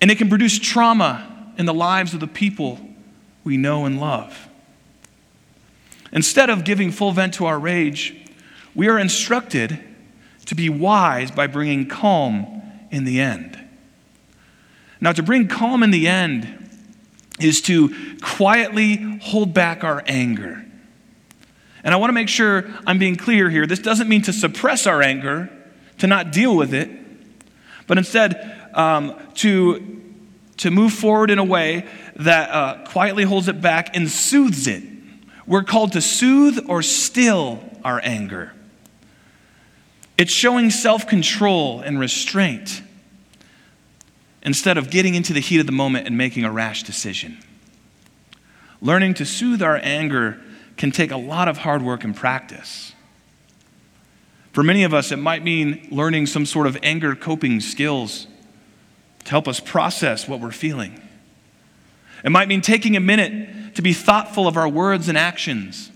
And 0.01 0.13
it 0.13 0.17
can 0.17 0.29
produce 0.29 0.61
trauma 0.61 1.53
in 1.59 1.67
the 1.67 1.75
lives 1.75 2.15
of 2.15 2.21
the 2.21 2.29
people 2.29 2.79
we 3.49 3.57
know 3.57 3.87
and 3.87 3.99
love. 3.99 4.47
Instead 6.13 6.51
of 6.51 6.65
giving 6.65 6.91
full 6.91 7.13
vent 7.13 7.33
to 7.33 7.47
our 7.47 7.59
rage, 7.59 8.15
we 8.75 8.89
are 8.89 8.99
instructed 8.99 9.83
to 10.45 10.55
be 10.55 10.69
wise 10.69 11.31
by 11.31 11.47
bringing 11.47 11.89
calm 11.89 12.63
in 12.91 13.05
the 13.05 13.21
end. 13.21 13.59
Now, 15.01 15.13
to 15.13 15.23
bring 15.23 15.49
calm 15.49 15.83
in 15.83 15.91
the 15.91 16.09
end 16.09 16.69
is 17.41 17.63
to 17.63 17.95
quietly 18.21 19.19
hold 19.23 19.55
back 19.55 19.83
our 19.83 20.03
anger. 20.07 20.63
And 21.83 21.95
I 21.95 21.97
want 21.97 22.11
to 22.11 22.15
make 22.15 22.29
sure 22.29 22.67
I'm 22.87 22.99
being 22.99 23.17
clear 23.17 23.49
here. 23.49 23.67
This 23.67 23.79
doesn't 23.79 24.11
mean 24.11 24.21
to 24.23 24.33
suppress 24.35 24.87
our 24.87 25.01
anger, 25.01 25.49
to 25.99 26.07
not 26.07 26.33
deal 26.33 26.55
with 26.55 26.75
it, 26.75 26.91
but 27.87 27.97
instead 27.97 28.69
um, 28.75 29.19
to, 29.37 30.03
to 30.59 30.71
move 30.71 30.93
forward 30.93 31.31
in 31.31 31.39
a 31.39 31.45
way 31.45 31.87
that 32.19 32.51
uh, 32.51 32.85
quietly 32.85 33.25
holds 33.25 33.49
it 33.49 33.61
back 33.61 33.97
and 33.97 34.11
soothes 34.11 34.67
it. 34.67 34.83
We're 35.47 35.63
called 35.63 35.93
to 35.93 36.01
soothe 36.01 36.59
or 36.69 36.83
still 36.83 37.61
our 37.85 38.01
anger. 38.03 38.53
It's 40.19 40.33
showing 40.33 40.71
self 40.71 41.07
control 41.07 41.81
and 41.81 41.99
restraint 41.99 42.83
instead 44.43 44.77
of 44.79 44.91
getting 44.91 45.15
into 45.15 45.33
the 45.33 45.41
heat 45.41 45.61
of 45.61 45.67
the 45.67 45.73
moment 45.73 46.07
and 46.07 46.19
making 46.19 46.45
a 46.45 46.51
rash 46.51 46.83
decision. 46.83 47.39
Learning 48.81 49.15
to 49.15 49.25
soothe 49.25 49.63
our 49.63 49.79
anger 49.83 50.41
can 50.77 50.91
take 50.91 51.11
a 51.11 51.17
lot 51.17 51.49
of 51.49 51.59
hard 51.59 51.83
work 51.83 52.05
and 52.05 52.15
practice. 52.15 52.93
For 54.53 54.63
many 54.63 54.83
of 54.85 54.93
us, 54.93 55.13
it 55.13 55.17
might 55.17 55.45
mean 55.45 55.89
learning 55.91 56.27
some 56.27 56.47
sort 56.47 56.67
of 56.67 56.77
anger 56.83 57.15
coping 57.15 57.61
skills 57.61 58.27
to 59.25 59.31
help 59.31 59.47
us 59.47 59.61
process 59.61 60.27
what 60.27 60.41
we're 60.41 60.51
feeling. 60.51 61.01
It 62.25 62.31
might 62.31 62.49
mean 62.49 62.61
taking 62.61 62.97
a 62.97 63.01
minute 63.01 63.75
to 63.77 63.83
be 63.83 63.93
thoughtful 63.93 64.49
of 64.49 64.57
our 64.57 64.69
words 64.69 65.09
and 65.09 65.17
actions 65.17 65.91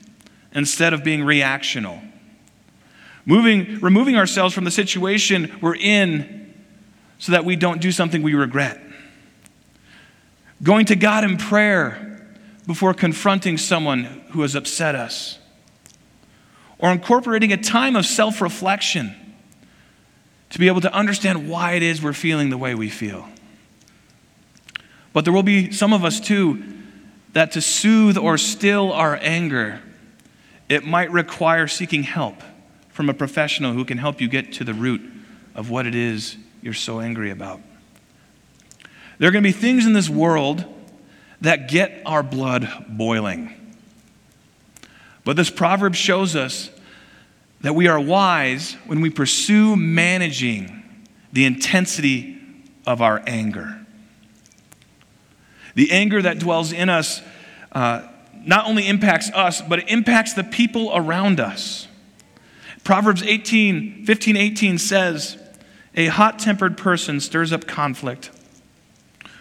instead 0.54 0.92
of 0.92 1.02
being 1.02 1.20
reactional. 1.20 2.02
Moving, 3.24 3.80
removing 3.80 4.16
ourselves 4.16 4.54
from 4.54 4.64
the 4.64 4.70
situation 4.70 5.56
we're 5.60 5.76
in 5.76 6.54
so 7.18 7.32
that 7.32 7.44
we 7.44 7.56
don't 7.56 7.80
do 7.80 7.92
something 7.92 8.22
we 8.22 8.34
regret. 8.34 8.80
Going 10.62 10.86
to 10.86 10.96
God 10.96 11.24
in 11.24 11.38
prayer 11.38 12.26
before 12.66 12.94
confronting 12.94 13.58
someone 13.58 14.04
who 14.30 14.42
has 14.42 14.54
upset 14.54 14.94
us. 14.94 15.38
Or 16.78 16.90
incorporating 16.90 17.52
a 17.52 17.56
time 17.56 17.96
of 17.96 18.06
self 18.06 18.40
reflection 18.40 19.14
to 20.50 20.58
be 20.58 20.66
able 20.66 20.80
to 20.80 20.92
understand 20.92 21.48
why 21.48 21.72
it 21.72 21.82
is 21.82 22.02
we're 22.02 22.12
feeling 22.12 22.50
the 22.50 22.58
way 22.58 22.74
we 22.74 22.90
feel. 22.90 23.28
But 25.12 25.24
there 25.24 25.32
will 25.32 25.42
be 25.42 25.72
some 25.72 25.92
of 25.92 26.04
us 26.04 26.20
too 26.20 26.62
that 27.32 27.52
to 27.52 27.60
soothe 27.60 28.16
or 28.16 28.38
still 28.38 28.92
our 28.92 29.16
anger, 29.16 29.80
it 30.68 30.84
might 30.84 31.10
require 31.10 31.66
seeking 31.66 32.02
help 32.02 32.36
from 32.90 33.08
a 33.08 33.14
professional 33.14 33.72
who 33.72 33.84
can 33.84 33.98
help 33.98 34.20
you 34.20 34.28
get 34.28 34.52
to 34.54 34.64
the 34.64 34.74
root 34.74 35.00
of 35.54 35.70
what 35.70 35.86
it 35.86 35.94
is 35.94 36.36
you're 36.62 36.74
so 36.74 37.00
angry 37.00 37.30
about. 37.30 37.60
There 39.18 39.28
are 39.28 39.32
going 39.32 39.44
to 39.44 39.48
be 39.48 39.52
things 39.52 39.86
in 39.86 39.92
this 39.92 40.08
world 40.08 40.64
that 41.40 41.68
get 41.68 42.02
our 42.06 42.22
blood 42.22 42.68
boiling. 42.88 43.76
But 45.24 45.36
this 45.36 45.50
proverb 45.50 45.94
shows 45.94 46.34
us 46.36 46.70
that 47.60 47.74
we 47.74 47.86
are 47.86 48.00
wise 48.00 48.76
when 48.86 49.00
we 49.00 49.10
pursue 49.10 49.76
managing 49.76 50.82
the 51.32 51.44
intensity 51.44 52.40
of 52.86 53.00
our 53.00 53.22
anger. 53.26 53.81
The 55.74 55.90
anger 55.90 56.20
that 56.22 56.38
dwells 56.38 56.72
in 56.72 56.88
us 56.88 57.22
uh, 57.72 58.06
not 58.44 58.66
only 58.66 58.88
impacts 58.88 59.30
us, 59.32 59.62
but 59.62 59.80
it 59.80 59.88
impacts 59.88 60.34
the 60.34 60.44
people 60.44 60.90
around 60.94 61.40
us. 61.40 61.88
Proverbs 62.84 63.22
18, 63.22 64.04
15, 64.04 64.36
18 64.36 64.78
says, 64.78 65.38
a 65.94 66.06
hot 66.06 66.38
tempered 66.38 66.76
person 66.76 67.20
stirs 67.20 67.52
up 67.52 67.66
conflict, 67.66 68.30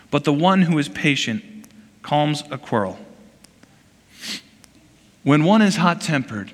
but 0.09 0.25
the 0.25 0.33
one 0.33 0.63
who 0.63 0.77
is 0.77 0.89
patient 0.89 1.43
calms 2.01 2.43
a 2.51 2.57
quarrel. 2.57 2.99
When 5.23 5.43
one 5.43 5.61
is 5.61 5.77
hot 5.77 6.01
tempered, 6.01 6.51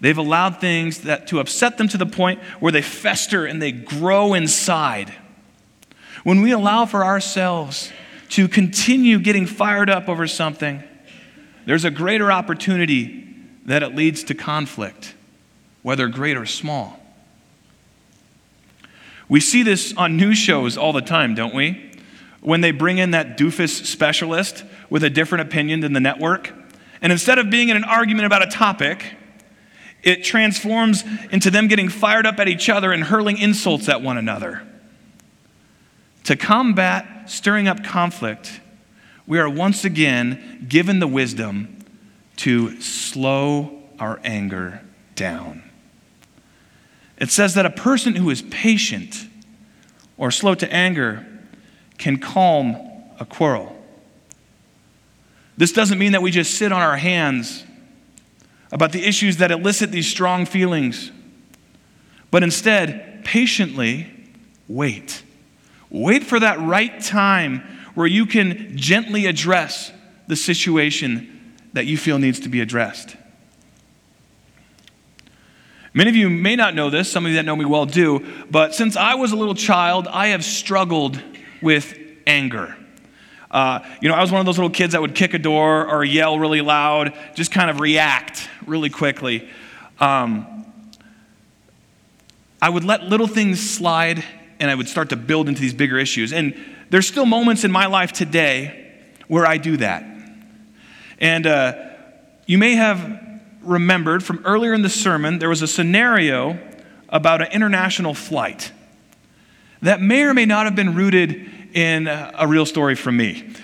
they've 0.00 0.18
allowed 0.18 0.60
things 0.60 1.02
that 1.02 1.28
to 1.28 1.40
upset 1.40 1.78
them 1.78 1.88
to 1.88 1.96
the 1.96 2.06
point 2.06 2.40
where 2.60 2.72
they 2.72 2.82
fester 2.82 3.46
and 3.46 3.62
they 3.62 3.72
grow 3.72 4.34
inside. 4.34 5.14
When 6.24 6.42
we 6.42 6.50
allow 6.50 6.84
for 6.84 7.04
ourselves 7.04 7.90
to 8.30 8.48
continue 8.48 9.18
getting 9.18 9.46
fired 9.46 9.90
up 9.90 10.08
over 10.08 10.26
something, 10.26 10.82
there's 11.66 11.84
a 11.84 11.90
greater 11.90 12.32
opportunity 12.32 13.36
that 13.66 13.82
it 13.82 13.94
leads 13.94 14.24
to 14.24 14.34
conflict, 14.34 15.14
whether 15.82 16.08
great 16.08 16.36
or 16.36 16.46
small. 16.46 16.98
We 19.28 19.40
see 19.40 19.62
this 19.62 19.94
on 19.96 20.16
news 20.16 20.38
shows 20.38 20.78
all 20.78 20.92
the 20.92 21.02
time, 21.02 21.34
don't 21.34 21.54
we? 21.54 21.92
When 22.40 22.62
they 22.62 22.70
bring 22.70 22.98
in 22.98 23.10
that 23.10 23.36
doofus 23.36 23.84
specialist 23.84 24.64
with 24.88 25.04
a 25.04 25.10
different 25.10 25.48
opinion 25.48 25.80
than 25.80 25.92
the 25.92 26.00
network. 26.00 26.52
And 27.02 27.12
instead 27.12 27.38
of 27.38 27.50
being 27.50 27.68
in 27.68 27.76
an 27.76 27.84
argument 27.84 28.26
about 28.26 28.42
a 28.42 28.50
topic, 28.50 29.04
it 30.02 30.24
transforms 30.24 31.04
into 31.30 31.50
them 31.50 31.68
getting 31.68 31.88
fired 31.88 32.26
up 32.26 32.38
at 32.38 32.48
each 32.48 32.68
other 32.68 32.92
and 32.92 33.04
hurling 33.04 33.36
insults 33.36 33.88
at 33.88 34.00
one 34.00 34.16
another. 34.16 34.62
To 36.28 36.36
combat 36.36 37.30
stirring 37.30 37.68
up 37.68 37.82
conflict, 37.82 38.60
we 39.26 39.38
are 39.38 39.48
once 39.48 39.86
again 39.86 40.66
given 40.68 40.98
the 40.98 41.06
wisdom 41.06 41.86
to 42.36 42.78
slow 42.82 43.82
our 43.98 44.20
anger 44.22 44.82
down. 45.14 45.62
It 47.16 47.30
says 47.30 47.54
that 47.54 47.64
a 47.64 47.70
person 47.70 48.14
who 48.14 48.28
is 48.28 48.42
patient 48.42 49.26
or 50.18 50.30
slow 50.30 50.54
to 50.56 50.70
anger 50.70 51.26
can 51.96 52.18
calm 52.18 52.76
a 53.18 53.24
quarrel. 53.24 53.74
This 55.56 55.72
doesn't 55.72 55.98
mean 55.98 56.12
that 56.12 56.20
we 56.20 56.30
just 56.30 56.58
sit 56.58 56.72
on 56.72 56.82
our 56.82 56.98
hands 56.98 57.64
about 58.70 58.92
the 58.92 59.02
issues 59.02 59.38
that 59.38 59.50
elicit 59.50 59.92
these 59.92 60.06
strong 60.06 60.44
feelings, 60.44 61.10
but 62.30 62.42
instead, 62.42 63.24
patiently 63.24 64.08
wait. 64.68 65.22
Wait 65.90 66.24
for 66.24 66.38
that 66.38 66.60
right 66.60 67.00
time 67.00 67.62
where 67.94 68.06
you 68.06 68.26
can 68.26 68.76
gently 68.76 69.26
address 69.26 69.92
the 70.26 70.36
situation 70.36 71.56
that 71.72 71.86
you 71.86 71.96
feel 71.96 72.18
needs 72.18 72.40
to 72.40 72.48
be 72.48 72.60
addressed. 72.60 73.16
Many 75.94 76.10
of 76.10 76.16
you 76.16 76.30
may 76.30 76.54
not 76.54 76.74
know 76.74 76.90
this, 76.90 77.10
some 77.10 77.24
of 77.24 77.30
you 77.30 77.36
that 77.36 77.44
know 77.44 77.56
me 77.56 77.64
well 77.64 77.86
do, 77.86 78.24
but 78.50 78.74
since 78.74 78.96
I 78.96 79.14
was 79.14 79.32
a 79.32 79.36
little 79.36 79.54
child, 79.54 80.06
I 80.06 80.28
have 80.28 80.44
struggled 80.44 81.20
with 81.62 81.98
anger. 82.26 82.76
Uh, 83.50 83.80
you 84.02 84.08
know, 84.08 84.14
I 84.14 84.20
was 84.20 84.30
one 84.30 84.40
of 84.40 84.46
those 84.46 84.58
little 84.58 84.70
kids 84.70 84.92
that 84.92 85.00
would 85.00 85.14
kick 85.14 85.32
a 85.32 85.38
door 85.38 85.88
or 85.88 86.04
yell 86.04 86.38
really 86.38 86.60
loud, 86.60 87.14
just 87.34 87.50
kind 87.50 87.70
of 87.70 87.80
react 87.80 88.48
really 88.66 88.90
quickly. 88.90 89.48
Um, 89.98 90.66
I 92.60 92.68
would 92.68 92.84
let 92.84 93.04
little 93.04 93.26
things 93.26 93.58
slide 93.58 94.22
and 94.60 94.70
I 94.70 94.74
would 94.74 94.88
start 94.88 95.10
to 95.10 95.16
build 95.16 95.48
into 95.48 95.60
these 95.60 95.74
bigger 95.74 95.98
issues. 95.98 96.32
And 96.32 96.54
there's 96.90 97.06
still 97.06 97.26
moments 97.26 97.64
in 97.64 97.72
my 97.72 97.86
life 97.86 98.12
today 98.12 98.92
where 99.28 99.46
I 99.46 99.58
do 99.58 99.76
that. 99.78 100.04
And 101.18 101.46
uh, 101.46 101.74
you 102.46 102.58
may 102.58 102.74
have 102.74 103.40
remembered 103.62 104.22
from 104.24 104.40
earlier 104.44 104.72
in 104.72 104.82
the 104.82 104.88
sermon, 104.88 105.38
there 105.38 105.48
was 105.48 105.62
a 105.62 105.66
scenario 105.66 106.58
about 107.08 107.42
an 107.42 107.52
international 107.52 108.14
flight 108.14 108.72
that 109.82 110.00
may 110.00 110.22
or 110.22 110.34
may 110.34 110.46
not 110.46 110.66
have 110.66 110.74
been 110.74 110.94
rooted 110.94 111.50
in 111.72 112.08
a 112.08 112.46
real 112.46 112.66
story 112.66 112.94
from 112.94 113.16
me. 113.16 113.54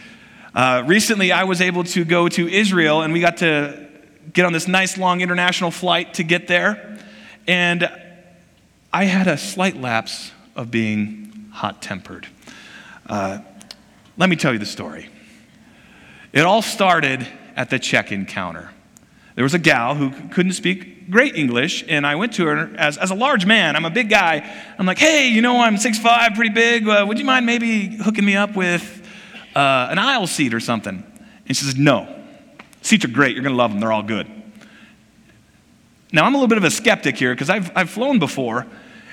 Uh, 0.54 0.84
recently, 0.86 1.32
I 1.32 1.44
was 1.44 1.60
able 1.60 1.82
to 1.84 2.04
go 2.04 2.28
to 2.28 2.48
Israel, 2.48 3.02
and 3.02 3.12
we 3.12 3.20
got 3.20 3.38
to 3.38 3.88
get 4.32 4.44
on 4.44 4.52
this 4.52 4.68
nice 4.68 4.96
long 4.96 5.20
international 5.20 5.70
flight 5.70 6.14
to 6.14 6.22
get 6.22 6.46
there. 6.46 6.98
And 7.48 7.90
I 8.92 9.04
had 9.04 9.26
a 9.26 9.36
slight 9.36 9.76
lapse 9.76 10.30
of 10.56 10.70
being 10.70 11.49
hot 11.52 11.82
tempered. 11.82 12.26
Uh, 13.06 13.38
let 14.16 14.28
me 14.28 14.37
tell 14.37 14.52
you 14.52 14.58
the 14.58 14.66
story. 14.66 15.08
It 16.32 16.40
all 16.40 16.62
started 16.62 17.26
at 17.56 17.70
the 17.70 17.78
check 17.78 18.12
in 18.12 18.26
counter. 18.26 18.70
There 19.34 19.44
was 19.44 19.54
a 19.54 19.58
gal 19.58 19.94
who 19.94 20.11
couldn't 20.28 20.52
speak 20.52 21.11
great 21.11 21.37
English, 21.37 21.84
and 21.88 22.06
I 22.06 22.14
went 22.14 22.34
to 22.34 22.46
her 22.46 22.75
as, 22.76 22.96
as 22.99 23.11
a 23.11 23.14
large 23.14 23.46
man. 23.46 23.76
I'm 23.76 23.84
a 23.84 23.90
big 23.90 24.08
guy. 24.08 24.49
I'm 24.78 24.87
like, 24.87 24.99
hey, 24.99 25.28
you 25.28 25.42
know, 25.42 25.61
I'm 25.61 25.76
6'5, 25.76 26.34
pretty 26.34 26.54
big. 26.54 26.88
Uh, 26.88 27.04
would 27.06 27.18
you 27.18 27.25
mind 27.25 27.46
maybe 27.46 27.96
hooking 27.96 28.25
me 28.25 28.37
up 28.37 28.56
with 28.56 29.06
uh, 29.54 29.88
an 29.90 29.99
aisle 29.99 30.26
seat 30.26 30.54
or 30.54 30.61
something? 30.61 31.04
And 31.46 31.56
she 31.56 31.64
says, 31.64 31.76
no. 31.76 32.23
Seats 32.82 33.04
are 33.04 33.08
great. 33.08 33.34
You're 33.34 33.42
going 33.42 33.54
to 33.54 33.58
love 33.58 33.70
them. 33.70 33.80
They're 33.80 33.92
all 33.92 34.02
good. 34.02 34.28
Now, 36.12 36.25
I'm 36.25 36.34
a 36.34 36.37
little 36.37 36.49
bit 36.49 36.58
of 36.58 36.64
a 36.64 36.70
skeptic 36.70 37.16
here 37.16 37.34
because 37.34 37.50
I've, 37.50 37.70
I've 37.76 37.90
flown 37.90 38.18
before. 38.18 38.66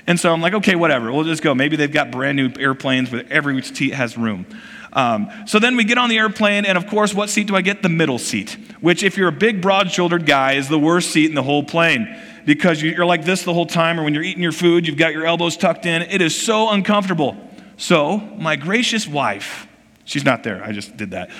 And 0.06 0.18
so 0.18 0.32
I'm 0.32 0.40
like, 0.40 0.54
okay, 0.54 0.74
whatever. 0.74 1.12
We'll 1.12 1.24
just 1.24 1.42
go. 1.42 1.54
Maybe 1.54 1.76
they've 1.76 1.92
got 1.92 2.10
brand 2.10 2.36
new 2.36 2.50
airplanes 2.58 3.10
where 3.10 3.24
every 3.30 3.62
seat 3.62 3.94
has 3.94 4.18
room. 4.18 4.46
Um, 4.92 5.30
so 5.46 5.58
then 5.58 5.76
we 5.76 5.84
get 5.84 5.96
on 5.96 6.10
the 6.10 6.18
airplane, 6.18 6.66
and 6.66 6.76
of 6.76 6.86
course, 6.86 7.14
what 7.14 7.30
seat 7.30 7.46
do 7.46 7.56
I 7.56 7.62
get? 7.62 7.82
The 7.82 7.88
middle 7.88 8.18
seat, 8.18 8.58
which, 8.80 9.02
if 9.02 9.16
you're 9.16 9.28
a 9.28 9.32
big, 9.32 9.62
broad 9.62 9.90
shouldered 9.90 10.26
guy, 10.26 10.54
is 10.54 10.68
the 10.68 10.78
worst 10.78 11.10
seat 11.10 11.26
in 11.26 11.34
the 11.34 11.42
whole 11.42 11.62
plane 11.64 12.14
because 12.44 12.82
you're 12.82 13.06
like 13.06 13.24
this 13.24 13.44
the 13.44 13.54
whole 13.54 13.66
time, 13.66 13.98
or 13.98 14.04
when 14.04 14.14
you're 14.14 14.22
eating 14.22 14.42
your 14.42 14.52
food, 14.52 14.86
you've 14.86 14.98
got 14.98 15.12
your 15.12 15.24
elbows 15.24 15.56
tucked 15.56 15.86
in. 15.86 16.02
It 16.02 16.20
is 16.20 16.38
so 16.38 16.70
uncomfortable. 16.70 17.36
So, 17.78 18.18
my 18.18 18.56
gracious 18.56 19.08
wife, 19.08 19.66
she's 20.04 20.24
not 20.24 20.42
there, 20.42 20.62
I 20.62 20.72
just 20.72 20.96
did 20.96 21.12
that. 21.12 21.30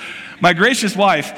My 0.41 0.53
gracious 0.53 0.95
wife, 0.95 1.31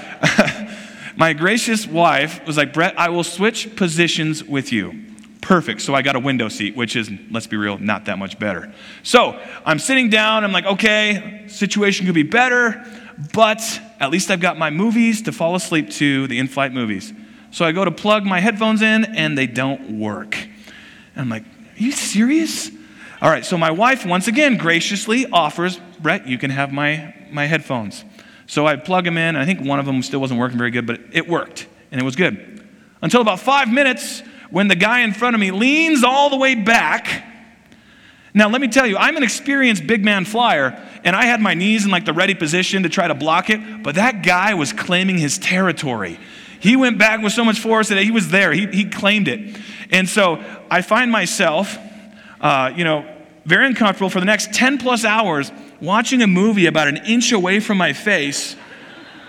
my 1.18 1.34
gracious 1.34 1.86
wife 1.86 2.46
was 2.48 2.58
like, 2.58 2.74
Brett, 2.74 2.98
I 2.98 3.10
will 3.10 3.24
switch 3.24 3.76
positions 3.76 4.44
with 4.44 4.72
you. 4.72 5.15
Perfect. 5.46 5.82
So 5.82 5.94
I 5.94 6.02
got 6.02 6.16
a 6.16 6.20
window 6.20 6.50
seat, 6.50 6.76
which 6.76 6.96
is, 6.96 7.12
let's 7.30 7.46
be 7.46 7.56
real, 7.56 7.78
not 7.78 8.06
that 8.06 8.18
much 8.18 8.40
better. 8.40 8.74
So 9.04 9.40
I'm 9.64 9.78
sitting 9.78 10.10
down. 10.10 10.44
I'm 10.44 10.52
like, 10.52 10.66
okay, 10.66 11.44
situation 11.46 12.08
could 12.08 12.16
be 12.16 12.24
better, 12.24 12.84
but 13.32 13.62
at 14.00 14.10
least 14.10 14.32
I've 14.32 14.40
got 14.40 14.58
my 14.58 14.72
movies 14.72 15.22
to 15.22 15.32
fall 15.32 15.54
asleep 15.54 15.92
to, 15.92 16.26
the 16.26 16.40
in 16.40 16.48
flight 16.48 16.74
movies. 16.74 17.14
So 17.52 17.64
I 17.64 17.74
go 17.74 17.86
to 17.86 17.92
plug 17.92 18.26
my 18.26 18.40
headphones 18.40 18.82
in, 18.82 19.06
and 19.06 19.38
they 19.38 19.46
don't 19.46 20.00
work. 20.00 20.36
And 20.36 21.22
I'm 21.22 21.30
like, 21.30 21.44
are 21.44 21.84
you 21.84 21.92
serious? 21.92 22.72
All 23.22 23.30
right, 23.30 23.46
so 23.46 23.56
my 23.56 23.70
wife 23.70 24.04
once 24.04 24.28
again 24.28 24.58
graciously 24.58 25.28
offers, 25.32 25.80
Brett, 26.00 26.28
you 26.28 26.40
can 26.40 26.50
have 26.50 26.74
my, 26.74 27.14
my 27.30 27.46
headphones. 27.46 28.04
So 28.48 28.66
I 28.66 28.78
plug 28.78 29.06
them 29.06 29.20
in. 29.20 29.36
I 29.36 29.46
think 29.46 29.62
one 29.62 29.78
of 29.78 29.86
them 29.86 30.02
still 30.02 30.22
wasn't 30.22 30.40
working 30.40 30.58
very 30.58 30.72
good, 30.72 30.88
but 30.88 31.00
it 31.12 31.28
worked, 31.28 31.68
and 31.92 32.02
it 32.02 32.04
was 32.04 32.16
good. 32.16 32.68
Until 33.04 33.22
about 33.22 33.40
five 33.40 33.72
minutes 33.72 34.24
when 34.56 34.70
the 34.70 34.76
guy 34.76 35.02
in 35.02 35.12
front 35.12 35.36
of 35.36 35.40
me 35.42 35.52
leans 35.52 36.02
all 36.02 36.30
the 36.30 36.38
way 36.38 36.56
back. 36.56 37.26
Now, 38.34 38.48
let 38.48 38.62
me 38.62 38.70
tell 38.70 38.88
you, 38.88 38.96
I'm 38.96 39.18
an 39.18 39.24
experienced 39.24 39.86
big 39.86 40.06
man 40.06 40.24
flyer, 40.24 40.82
and 41.04 41.14
I 41.14 41.26
had 41.26 41.42
my 41.42 41.56
knees 41.56 41.84
in 41.84 41.92
like 41.92 42.06
the 42.06 42.14
ready 42.14 42.36
position 42.36 42.84
to 42.84 42.90
try 42.90 43.06
to 43.06 43.14
block 43.14 43.50
it, 43.50 43.84
but 43.84 43.96
that 43.96 44.24
guy 44.24 44.54
was 44.54 44.72
claiming 44.72 45.18
his 45.18 45.38
territory. 45.38 46.18
He 46.62 46.78
went 46.78 46.98
back 46.98 47.22
with 47.22 47.34
so 47.34 47.44
much 47.44 47.60
force 47.60 47.90
that 47.90 48.02
he 48.02 48.12
was 48.12 48.30
there. 48.30 48.54
He, 48.54 48.66
he 48.68 48.86
claimed 48.86 49.28
it. 49.28 49.60
And 49.92 50.08
so 50.08 50.42
I 50.72 50.82
find 50.82 51.12
myself, 51.12 51.78
uh, 52.40 52.72
you 52.74 52.86
know, 52.86 53.06
very 53.44 53.66
uncomfortable 53.66 54.10
for 54.10 54.22
the 54.22 54.26
next 54.26 54.54
10 54.54 54.78
plus 54.78 55.04
hours 55.04 55.52
watching 55.82 56.22
a 56.22 56.28
movie 56.28 56.68
about 56.68 56.88
an 56.88 56.96
inch 57.06 57.34
away 57.34 57.60
from 57.60 57.78
my 57.78 57.92
face 57.92 58.56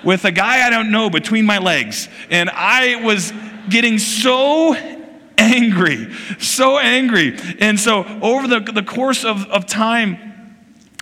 with 0.05 0.25
a 0.25 0.31
guy 0.31 0.65
I 0.65 0.71
don't 0.71 0.93
know 0.93 1.11
between 1.11 1.47
my 1.47 1.59
legs. 1.59 2.09
And 2.31 2.49
I 2.49 3.03
was 3.03 3.33
getting 3.69 3.99
so 3.99 4.96
angry, 5.39 6.13
so 6.39 6.79
angry. 6.79 7.37
And 7.61 7.79
so, 7.79 8.05
over 8.23 8.47
the, 8.47 8.61
the 8.61 8.83
course 8.83 9.25
of, 9.25 9.47
of 9.47 9.67
time, 9.67 10.27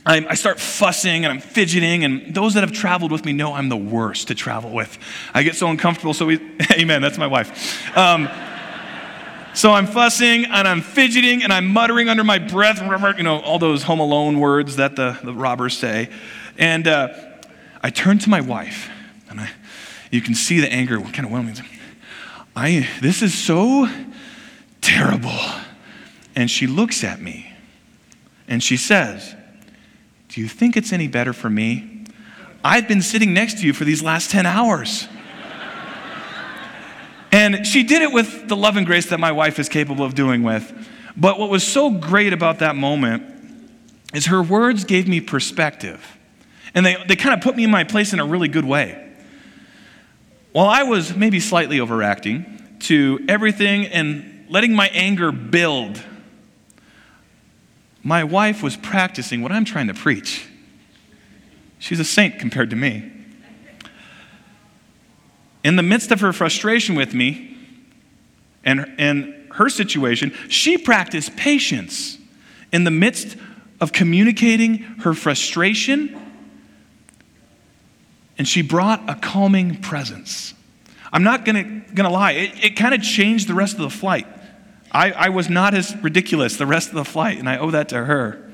I, 0.07 0.35
start 0.35 0.61
fussing 0.61 1.25
and 1.25 1.33
I'm 1.33 1.41
fidgeting, 1.41 2.05
and 2.05 2.35
those 2.35 2.55
that 2.55 2.61
have 2.61 2.73
traveled 2.73 3.11
with 3.11 3.25
me 3.25 3.33
know 3.33 3.55
I'm 3.55 3.71
the 3.71 3.77
worst 3.77 4.29
to 4.29 4.35
travel 4.35 4.71
with. 4.71 4.99
I 5.33 5.43
get 5.43 5.57
so 5.57 5.69
uncomfortable, 5.69 6.13
so 6.13 6.27
we, 6.27 6.41
amen, 6.73 7.01
that's 7.01 7.17
my 7.17 7.27
wife. 7.27 7.97
Um, 7.97 8.29
so 9.55 9.71
I'm 9.71 9.87
fussing 9.87 10.47
and 10.47 10.67
I'm 10.67 10.81
fidgeting 10.81 11.45
and 11.45 11.53
I'm 11.53 11.69
muttering 11.69 12.09
under 12.09 12.25
my 12.25 12.39
breath, 12.39 12.83
you 13.17 13.23
know, 13.23 13.39
all 13.39 13.61
those 13.61 13.85
Home 13.85 14.01
Alone 14.01 14.41
words 14.41 14.77
that 14.77 14.97
the, 14.97 15.19
the 15.23 15.33
robbers 15.33 15.79
say. 15.79 16.11
And 16.59 16.89
uh, 16.89 17.15
I 17.81 17.91
turn 17.91 18.19
to 18.19 18.29
my 18.29 18.41
wife, 18.41 18.91
and 19.31 19.41
I, 19.41 19.51
you 20.11 20.21
can 20.21 20.35
see 20.35 20.61
the 20.61 20.71
anger 20.71 21.01
kind 21.01 21.25
of 21.25 21.31
whelming. 21.31 21.57
I, 22.57 22.89
this 23.01 23.23
is 23.23 23.33
so 23.33 23.89
terrible. 24.85 25.39
And 26.37 26.51
she 26.51 26.67
looks 26.67 27.05
at 27.05 27.21
me 27.21 27.53
and 28.49 28.63
she 28.63 28.77
says, 28.77 29.35
Do 30.29 30.41
you 30.41 30.49
think 30.49 30.77
it's 30.77 30.93
any 30.93 31.09
better 31.09 31.33
for 31.33 31.49
me? 31.49 32.05
I've 32.63 32.89
been 32.89 33.03
sitting 33.03 33.35
next 33.35 33.61
to 33.61 33.67
you 33.67 33.73
for 33.73 33.85
these 33.85 34.03
last 34.03 34.31
10 34.31 34.47
hours. 34.47 35.07
and 37.33 37.67
she 37.67 37.83
did 37.83 38.03
it 38.03 38.13
with 38.13 38.49
the 38.49 38.57
love 38.57 38.77
and 38.77 38.87
grace 38.87 39.07
that 39.11 39.21
my 39.21 39.33
wife 39.33 39.59
is 39.59 39.69
capable 39.69 40.05
of 40.05 40.15
doing 40.15 40.43
with. 40.43 40.73
But 41.17 41.39
what 41.39 41.51
was 41.51 41.63
so 41.63 41.91
great 41.91 42.33
about 42.33 42.59
that 42.59 42.75
moment 42.75 43.23
is 44.15 44.27
her 44.27 44.43
words 44.43 44.85
gave 44.85 45.07
me 45.07 45.21
perspective. 45.21 46.17
And 46.75 46.85
they, 46.85 46.97
they 47.07 47.17
kind 47.17 47.35
of 47.35 47.41
put 47.41 47.55
me 47.55 47.65
in 47.65 47.71
my 47.71 47.85
place 47.85 48.13
in 48.13 48.19
a 48.19 48.27
really 48.27 48.49
good 48.49 48.65
way. 48.65 49.13
While 50.53 50.69
I 50.69 50.85
was 50.85 51.15
maybe 51.15 51.41
slightly 51.41 51.81
overacting 51.81 52.79
to 52.81 53.25
everything 53.29 53.87
and 53.87 54.34
letting 54.49 54.75
my 54.75 54.89
anger 54.89 55.33
build, 55.33 56.03
my 58.03 58.25
wife 58.25 58.63
was 58.63 58.77
practicing 58.77 59.43
what 59.43 59.53
I'm 59.53 59.65
trying 59.65 59.89
to 59.89 59.95
preach. 59.95 60.47
She's 61.79 62.01
a 62.01 62.05
saint 62.05 62.39
compared 62.39 62.71
to 62.71 62.77
me. 62.77 63.11
In 65.63 65.77
the 65.77 65.83
midst 65.83 66.11
of 66.11 66.21
her 66.21 66.33
frustration 66.33 66.95
with 66.95 67.15
me 67.15 67.57
and, 68.65 68.95
and 68.99 69.35
her 69.53 69.69
situation, 69.69 70.33
she 70.49 70.79
practiced 70.79 71.37
patience 71.37 72.19
in 72.73 72.85
the 72.85 72.91
midst 72.91 73.37
of 73.81 73.93
communicating 73.93 74.79
her 74.79 75.15
frustration, 75.15 76.21
and 78.37 78.49
she 78.49 78.63
brought 78.63 79.03
a 79.09 79.15
calming 79.15 79.81
presence. 79.81 80.54
I'm 81.15 81.23
not 81.23 81.45
gonna, 81.45 81.63
gonna 81.95 82.11
lie, 82.11 82.33
it, 82.33 82.65
it 82.65 82.71
kind 82.77 82.93
of 82.93 83.01
changed 83.01 83.49
the 83.49 83.55
rest 83.55 83.75
of 83.75 83.83
the 83.83 83.91
flight. 83.91 84.27
I, 84.91 85.13
I 85.13 85.29
was 85.29 85.49
not 85.49 85.73
as 85.73 85.97
ridiculous 86.03 86.57
the 86.57 86.67
rest 86.67 86.89
of 86.89 86.97
the 86.97 87.05
flight, 87.05 87.39
and 87.39 87.49
I 87.49 87.57
owe 87.57 87.71
that 87.71 87.89
to 87.91 88.05
her. 88.05 88.51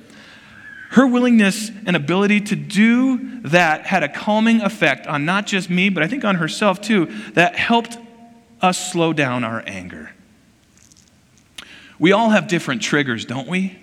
Her 0.90 1.06
willingness 1.06 1.70
and 1.86 1.96
ability 1.96 2.42
to 2.42 2.56
do 2.56 3.40
that 3.42 3.86
had 3.86 4.02
a 4.02 4.08
calming 4.10 4.60
effect 4.60 5.06
on 5.06 5.24
not 5.24 5.46
just 5.46 5.70
me, 5.70 5.88
but 5.88 6.02
I 6.02 6.06
think 6.06 6.22
on 6.22 6.34
herself 6.34 6.82
too, 6.82 7.06
that 7.32 7.56
helped 7.56 7.96
us 8.60 8.92
slow 8.92 9.14
down 9.14 9.42
our 9.42 9.62
anger. 9.66 10.10
We 11.98 12.12
all 12.12 12.28
have 12.28 12.46
different 12.46 12.82
triggers, 12.82 13.24
don't 13.24 13.48
we? 13.48 13.78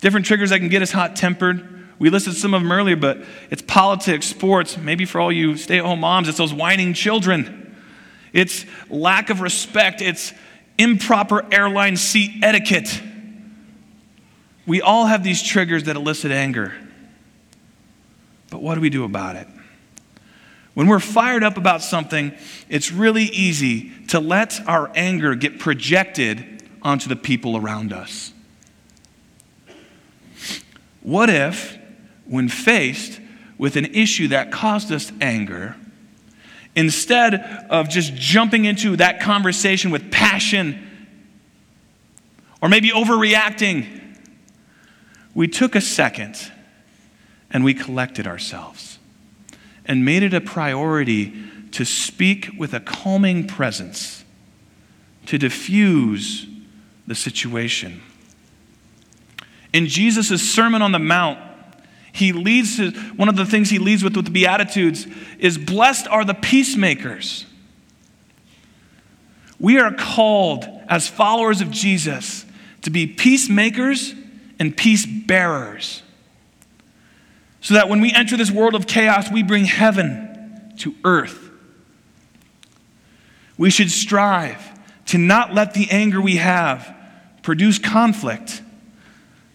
Different 0.00 0.26
triggers 0.26 0.50
that 0.50 0.60
can 0.60 0.68
get 0.68 0.82
us 0.82 0.92
hot 0.92 1.16
tempered. 1.16 1.66
We 1.98 2.08
listed 2.08 2.34
some 2.34 2.54
of 2.54 2.62
them 2.62 2.70
earlier, 2.70 2.96
but 2.96 3.24
it's 3.50 3.62
politics, 3.62 4.26
sports, 4.26 4.76
maybe 4.76 5.04
for 5.04 5.20
all 5.20 5.32
you 5.32 5.56
stay 5.56 5.78
at 5.78 5.84
home 5.84 6.00
moms, 6.00 6.28
it's 6.28 6.38
those 6.38 6.54
whining 6.54 6.94
children. 6.94 7.59
It's 8.32 8.64
lack 8.88 9.30
of 9.30 9.40
respect. 9.40 10.00
It's 10.00 10.32
improper 10.78 11.46
airline 11.52 11.96
seat 11.96 12.42
etiquette. 12.42 13.02
we 14.66 14.80
all 14.80 15.06
have 15.06 15.22
these 15.24 15.42
triggers 15.42 15.84
that 15.84 15.96
elicit 15.96 16.30
anger. 16.30 16.72
But 18.50 18.62
what 18.62 18.74
do 18.76 18.80
we 18.80 18.90
do 18.90 19.04
about 19.04 19.36
it? 19.36 19.46
When 20.74 20.86
we're 20.86 21.00
fired 21.00 21.42
up 21.42 21.56
about 21.56 21.82
something, 21.82 22.32
it's 22.68 22.92
really 22.92 23.24
easy 23.24 23.90
to 24.06 24.20
let 24.20 24.60
our 24.66 24.90
anger 24.94 25.34
get 25.34 25.58
projected 25.58 26.62
onto 26.82 27.08
the 27.08 27.16
people 27.16 27.56
around 27.56 27.92
us. 27.92 28.32
What 31.02 31.30
if, 31.30 31.78
when 32.24 32.48
faced 32.48 33.20
with 33.58 33.76
an 33.76 33.86
issue 33.86 34.28
that 34.28 34.52
caused 34.52 34.92
us 34.92 35.12
anger, 35.20 35.76
instead 36.74 37.34
of 37.70 37.88
just 37.88 38.14
jumping 38.14 38.64
into 38.64 38.96
that 38.96 39.20
conversation 39.20 39.90
with 39.90 40.10
passion 40.10 40.86
or 42.60 42.68
maybe 42.68 42.90
overreacting, 42.90 43.86
we 45.34 45.48
took 45.48 45.74
a 45.74 45.80
second 45.80 46.50
and 47.50 47.64
we 47.64 47.74
collected 47.74 48.26
ourselves 48.26 48.98
and 49.84 50.04
made 50.04 50.22
it 50.22 50.34
a 50.34 50.40
priority 50.40 51.32
to 51.72 51.84
speak 51.84 52.50
with 52.58 52.74
a 52.74 52.80
calming 52.80 53.46
presence, 53.46 54.24
to 55.26 55.38
diffuse 55.38 56.46
the 57.06 57.14
situation. 57.14 58.00
In 59.72 59.86
Jesus' 59.86 60.42
Sermon 60.52 60.82
on 60.82 60.92
the 60.92 60.98
Mount, 60.98 61.38
he 62.12 62.32
leads 62.32 62.78
one 63.16 63.28
of 63.28 63.36
the 63.36 63.46
things 63.46 63.70
he 63.70 63.78
leads 63.78 64.02
with 64.02 64.16
with 64.16 64.24
the 64.24 64.30
Beatitudes 64.30 65.06
is 65.38 65.56
blessed 65.58 66.08
are 66.08 66.24
the 66.24 66.34
peacemakers. 66.34 67.46
We 69.58 69.78
are 69.78 69.92
called 69.92 70.64
as 70.88 71.06
followers 71.06 71.60
of 71.60 71.70
Jesus 71.70 72.44
to 72.82 72.90
be 72.90 73.06
peacemakers 73.06 74.14
and 74.58 74.76
peace 74.76 75.06
bearers. 75.06 76.02
So 77.60 77.74
that 77.74 77.88
when 77.88 78.00
we 78.00 78.12
enter 78.12 78.36
this 78.36 78.50
world 78.50 78.74
of 78.74 78.86
chaos, 78.86 79.30
we 79.30 79.42
bring 79.42 79.66
heaven 79.66 80.72
to 80.78 80.94
earth. 81.04 81.50
We 83.58 83.68
should 83.68 83.90
strive 83.90 84.66
to 85.06 85.18
not 85.18 85.52
let 85.52 85.74
the 85.74 85.90
anger 85.90 86.20
we 86.20 86.36
have 86.36 86.96
produce 87.42 87.78
conflict, 87.78 88.62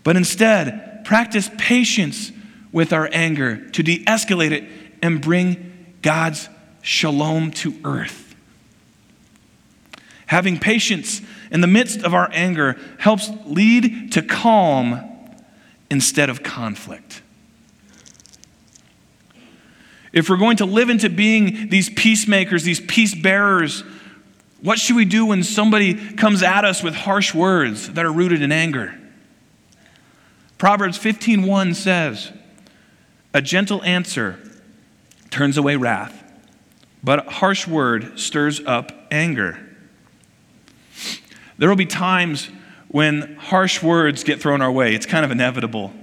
but 0.04 0.16
instead 0.16 1.04
practice 1.06 1.50
patience 1.58 2.32
with 2.76 2.92
our 2.92 3.08
anger 3.14 3.70
to 3.70 3.82
de 3.82 4.04
escalate 4.04 4.52
it 4.52 4.66
and 5.02 5.22
bring 5.22 5.96
God's 6.02 6.50
shalom 6.82 7.52
to 7.52 7.74
earth. 7.86 8.36
Having 10.26 10.60
patience 10.60 11.22
in 11.52 11.62
the 11.62 11.68
midst 11.68 12.04
of 12.04 12.14
our 12.14 12.30
anger 12.34 12.78
helps 13.00 13.32
lead 13.46 14.12
to 14.12 14.22
calm 14.22 15.00
instead 15.90 16.30
of 16.30 16.44
conflict. 16.44 17.22
If 20.12 20.30
we're 20.30 20.36
going 20.36 20.58
to 20.58 20.66
live 20.66 20.90
into 20.90 21.10
being 21.10 21.70
these 21.70 21.90
peacemakers, 21.90 22.64
these 22.64 22.82
peace 22.82 23.16
bearers, 23.16 23.86
what 24.62 24.80
should 24.80 24.98
we 24.98 25.06
do 25.06 25.28
when 25.28 25.44
somebody 25.44 25.94
comes 26.16 26.44
at 26.44 26.66
us 26.66 26.84
with 26.84 26.94
harsh 26.94 27.34
words 27.34 27.94
that 27.94 28.04
are 28.04 28.12
rooted 28.12 28.42
in 28.42 28.52
anger? 28.52 29.00
Proverbs 30.58 31.00
15:1 31.00 31.74
says, 31.74 32.34
"A 33.36 33.42
gentle 33.42 33.84
answer 33.84 34.40
turns 35.30 35.58
away 35.58 35.76
wrath, 35.76 36.24
but 37.04 37.28
a 37.28 37.32
harsh 37.32 37.68
word 37.68 38.18
stirs 38.18 38.62
up 38.66 39.08
anger." 39.12 39.60
There 41.58 41.68
will 41.68 41.76
be 41.76 41.86
times 41.86 42.50
when 42.88 43.36
harsh 43.36 43.84
words 43.84 44.24
get 44.24 44.42
thrown 44.42 44.62
our 44.62 44.72
way. 44.72 44.96
It's 44.96 45.06
kind 45.06 45.26
of 45.26 45.32
inevitable. 45.32 45.94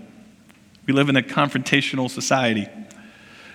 We 0.84 0.92
live 0.92 1.08
in 1.08 1.16
a 1.16 1.22
confrontational 1.22 2.10
society. 2.10 2.68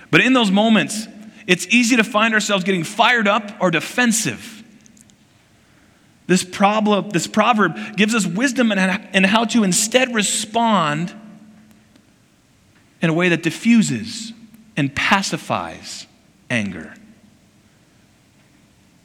But 0.09 0.21
in 0.21 0.33
those 0.33 0.49
moments, 0.49 1.07
it's 1.45 1.67
easy 1.69 1.97
to 1.97 2.03
find 2.03 2.33
ourselves 2.33 2.63
getting 2.63 2.83
fired 2.83 3.27
up 3.27 3.51
or 3.59 3.69
defensive. 3.69 4.63
This, 6.25 6.43
problem, 6.43 7.11
this 7.11 7.27
proverb 7.27 7.95
gives 7.95 8.15
us 8.15 8.25
wisdom 8.25 8.71
in, 8.71 9.23
how 9.23 9.45
to 9.45 9.63
instead 9.63 10.15
respond 10.15 11.13
in 13.01 13.09
a 13.09 13.13
way 13.13 13.29
that 13.29 13.43
diffuses 13.43 14.33
and 14.75 14.95
pacifies 14.95 16.07
anger, 16.49 16.93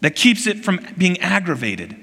that 0.00 0.16
keeps 0.16 0.46
it 0.46 0.64
from 0.64 0.80
being 0.96 1.20
aggravated. 1.20 1.96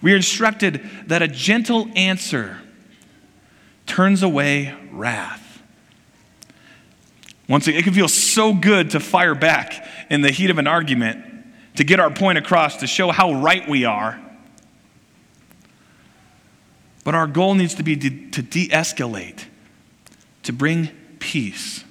We 0.00 0.12
are 0.12 0.16
instructed 0.16 0.88
that 1.06 1.22
a 1.22 1.28
gentle 1.28 1.88
answer 1.94 2.58
turns 3.86 4.22
away 4.22 4.74
wrath. 4.90 5.62
Once 7.48 7.66
again, 7.66 7.80
it 7.80 7.82
can 7.82 7.92
feel 7.92 8.08
so 8.08 8.54
good 8.54 8.90
to 8.90 9.00
fire 9.00 9.34
back 9.34 9.86
in 10.10 10.22
the 10.22 10.30
heat 10.30 10.50
of 10.50 10.58
an 10.58 10.66
argument, 10.66 11.24
to 11.76 11.84
get 11.84 12.00
our 12.00 12.10
point 12.10 12.38
across, 12.38 12.78
to 12.78 12.86
show 12.86 13.10
how 13.10 13.34
right 13.34 13.68
we 13.68 13.84
are. 13.84 14.20
But 17.04 17.14
our 17.14 17.26
goal 17.26 17.54
needs 17.54 17.74
to 17.74 17.82
be 17.82 17.96
to 17.96 18.42
de 18.42 18.68
escalate, 18.68 19.44
to 20.42 20.52
bring 20.52 20.90
peace, 21.18 21.84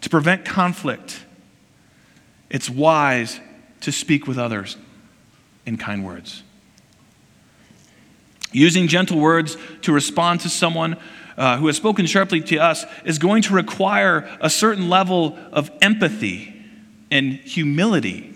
to 0.00 0.10
prevent 0.10 0.44
conflict. 0.44 1.20
It's 2.48 2.70
wise 2.70 3.40
to 3.80 3.92
speak 3.92 4.26
with 4.26 4.38
others 4.38 4.76
in 5.66 5.76
kind 5.76 6.04
words. 6.04 6.42
Using 8.52 8.88
gentle 8.88 9.18
words 9.18 9.56
to 9.82 9.92
respond 9.92 10.40
to 10.40 10.48
someone 10.48 10.96
uh, 11.36 11.58
who 11.58 11.66
has 11.66 11.76
spoken 11.76 12.06
sharply 12.06 12.40
to 12.40 12.58
us 12.58 12.84
is 13.04 13.18
going 13.18 13.42
to 13.42 13.54
require 13.54 14.38
a 14.40 14.48
certain 14.48 14.88
level 14.88 15.36
of 15.52 15.70
empathy 15.82 16.54
and 17.10 17.34
humility. 17.34 18.32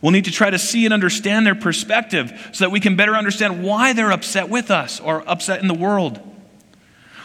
We'll 0.00 0.12
need 0.12 0.26
to 0.26 0.30
try 0.30 0.50
to 0.50 0.58
see 0.58 0.84
and 0.84 0.94
understand 0.94 1.44
their 1.44 1.56
perspective 1.56 2.50
so 2.52 2.64
that 2.64 2.70
we 2.70 2.78
can 2.78 2.94
better 2.94 3.16
understand 3.16 3.64
why 3.64 3.92
they're 3.92 4.12
upset 4.12 4.48
with 4.48 4.70
us 4.70 5.00
or 5.00 5.28
upset 5.28 5.60
in 5.60 5.66
the 5.66 5.74
world. 5.74 6.20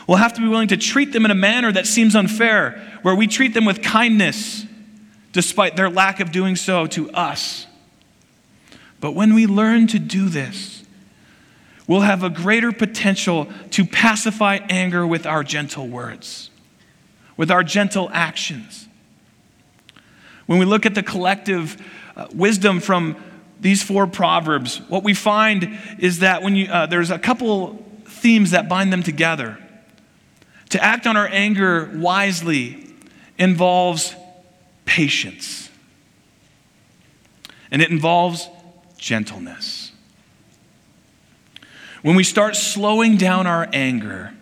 We'll 0.08 0.18
have 0.18 0.34
to 0.34 0.42
be 0.42 0.48
willing 0.48 0.68
to 0.70 0.78
treat 0.78 1.14
them 1.14 1.26
in 1.26 1.32
a 1.32 1.36
manner 1.36 1.72
that 1.72 1.88
seems 1.88 2.16
unfair, 2.16 3.00
where 3.04 3.16
we 3.16 3.28
treat 3.28 3.54
them 3.54 3.66
with 3.66 3.82
kindness 3.82 4.66
despite 5.32 5.76
their 5.76 5.90
lack 5.90 6.20
of 6.20 6.32
doing 6.32 6.56
so 6.56 6.86
to 6.88 7.10
us. 7.12 7.68
But 9.00 9.14
when 9.14 9.34
we 9.34 9.48
learn 9.48 9.88
to 9.88 10.00
do 10.00 10.30
this, 10.30 10.84
we'll 11.88 12.02
have 12.02 12.24
a 12.24 12.30
greater 12.30 12.72
potential 12.72 13.48
to 13.72 13.86
pacify 13.86 14.60
anger 14.70 15.06
with 15.06 15.26
our 15.26 15.44
gentle 15.44 15.88
words, 15.88 16.50
with 17.36 17.52
our 17.52 17.64
gentle 17.64 18.10
actions. 18.14 18.88
When 20.46 20.60
we 20.60 20.66
look 20.66 20.86
at 20.86 20.96
the 20.96 21.04
collective 21.04 21.82
uh, 22.16 22.28
wisdom 22.34 22.80
from 22.80 23.16
these 23.60 23.82
four 23.82 24.08
proverbs, 24.08 24.82
what 24.90 25.04
we 25.04 25.14
find 25.14 25.80
is 26.00 26.20
that 26.20 26.44
when 26.44 26.56
you, 26.56 26.68
uh, 26.68 26.86
there's 26.86 27.12
a 27.12 27.20
couple 27.20 27.84
themes 28.06 28.52
that 28.52 28.70
bind 28.70 28.92
them 28.92 29.04
together. 29.04 29.58
To 30.74 30.84
act 30.84 31.06
on 31.06 31.16
our 31.16 31.28
anger 31.28 31.88
wisely 31.94 32.84
involves 33.38 34.16
patience, 34.86 35.70
and 37.70 37.80
it 37.80 37.92
involves 37.92 38.50
gentleness. 38.98 39.92
When 42.02 42.16
we 42.16 42.24
start 42.24 42.56
slowing 42.56 43.18
down 43.18 43.46
our 43.46 43.70
anger, 43.72 44.34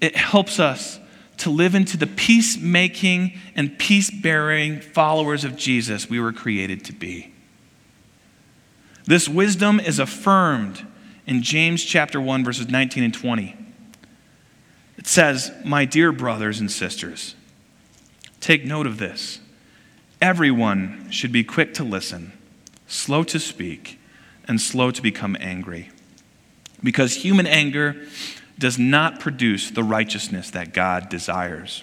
it 0.00 0.14
helps 0.14 0.60
us 0.60 1.00
to 1.38 1.50
live 1.50 1.74
into 1.74 1.96
the 1.96 2.06
peacemaking 2.06 3.36
and 3.56 3.76
peace 3.76 4.12
bearing 4.12 4.80
followers 4.80 5.42
of 5.42 5.56
Jesus 5.56 6.08
we 6.08 6.20
were 6.20 6.32
created 6.32 6.84
to 6.84 6.92
be. 6.92 7.34
This 9.04 9.28
wisdom 9.28 9.80
is 9.80 9.98
affirmed 9.98 10.86
in 11.26 11.42
James 11.42 11.82
chapter 11.82 12.20
1 12.20 12.44
verses 12.44 12.68
19 12.68 13.02
and 13.02 13.12
20. 13.12 13.63
It 14.96 15.06
says, 15.06 15.50
"My 15.64 15.84
dear 15.84 16.12
brothers 16.12 16.60
and 16.60 16.70
sisters, 16.70 17.34
take 18.40 18.64
note 18.64 18.86
of 18.86 18.98
this. 18.98 19.40
Everyone 20.20 21.08
should 21.10 21.32
be 21.32 21.44
quick 21.44 21.74
to 21.74 21.84
listen, 21.84 22.32
slow 22.86 23.24
to 23.24 23.38
speak, 23.38 23.98
and 24.46 24.60
slow 24.60 24.90
to 24.90 25.02
become 25.02 25.36
angry." 25.40 25.90
because 26.84 27.14
human 27.16 27.46
anger 27.46 27.96
does 28.58 28.78
not 28.78 29.18
produce 29.18 29.70
the 29.70 29.82
righteousness 29.82 30.50
that 30.50 30.72
God 30.72 31.08
desires. 31.08 31.82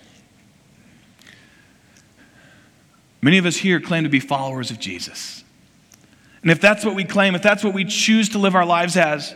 Many 3.22 3.38
of 3.38 3.46
us 3.46 3.58
here 3.58 3.82
claim 3.82 4.04
to 4.04 4.10
be 4.10 4.20
followers 4.20 4.72
of 4.72 4.80
Jesus. 4.80 5.44
And 6.44 6.50
if 6.50 6.62
that's 6.62 6.86
what 6.86 6.96
we 6.96 7.04
claim, 7.04 7.36
if 7.36 7.42
that's 7.42 7.64
what 7.64 7.74
we 7.74 7.84
choose 7.84 8.30
to 8.30 8.40
live 8.40 8.56
our 8.56 8.66
lives 8.66 8.96
as, 8.96 9.36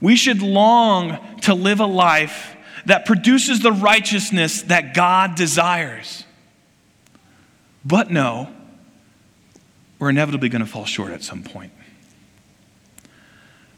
we 0.00 0.16
should 0.16 0.40
long 0.40 1.18
to 1.42 1.54
live 1.54 1.80
a 1.80 1.86
life 1.86 2.56
that 2.86 3.04
produces 3.04 3.60
the 3.60 3.72
righteousness 3.72 4.62
that 4.62 4.94
God 4.94 5.34
desires. 5.34 6.24
But 7.84 8.10
no, 8.10 8.52
we're 9.98 10.10
inevitably 10.10 10.48
going 10.48 10.64
to 10.64 10.70
fall 10.70 10.84
short 10.84 11.12
at 11.12 11.22
some 11.22 11.42
point. 11.42 11.72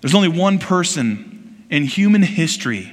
There's 0.01 0.15
only 0.15 0.29
one 0.29 0.59
person 0.59 1.65
in 1.71 1.85
human 1.85 2.23
history 2.23 2.93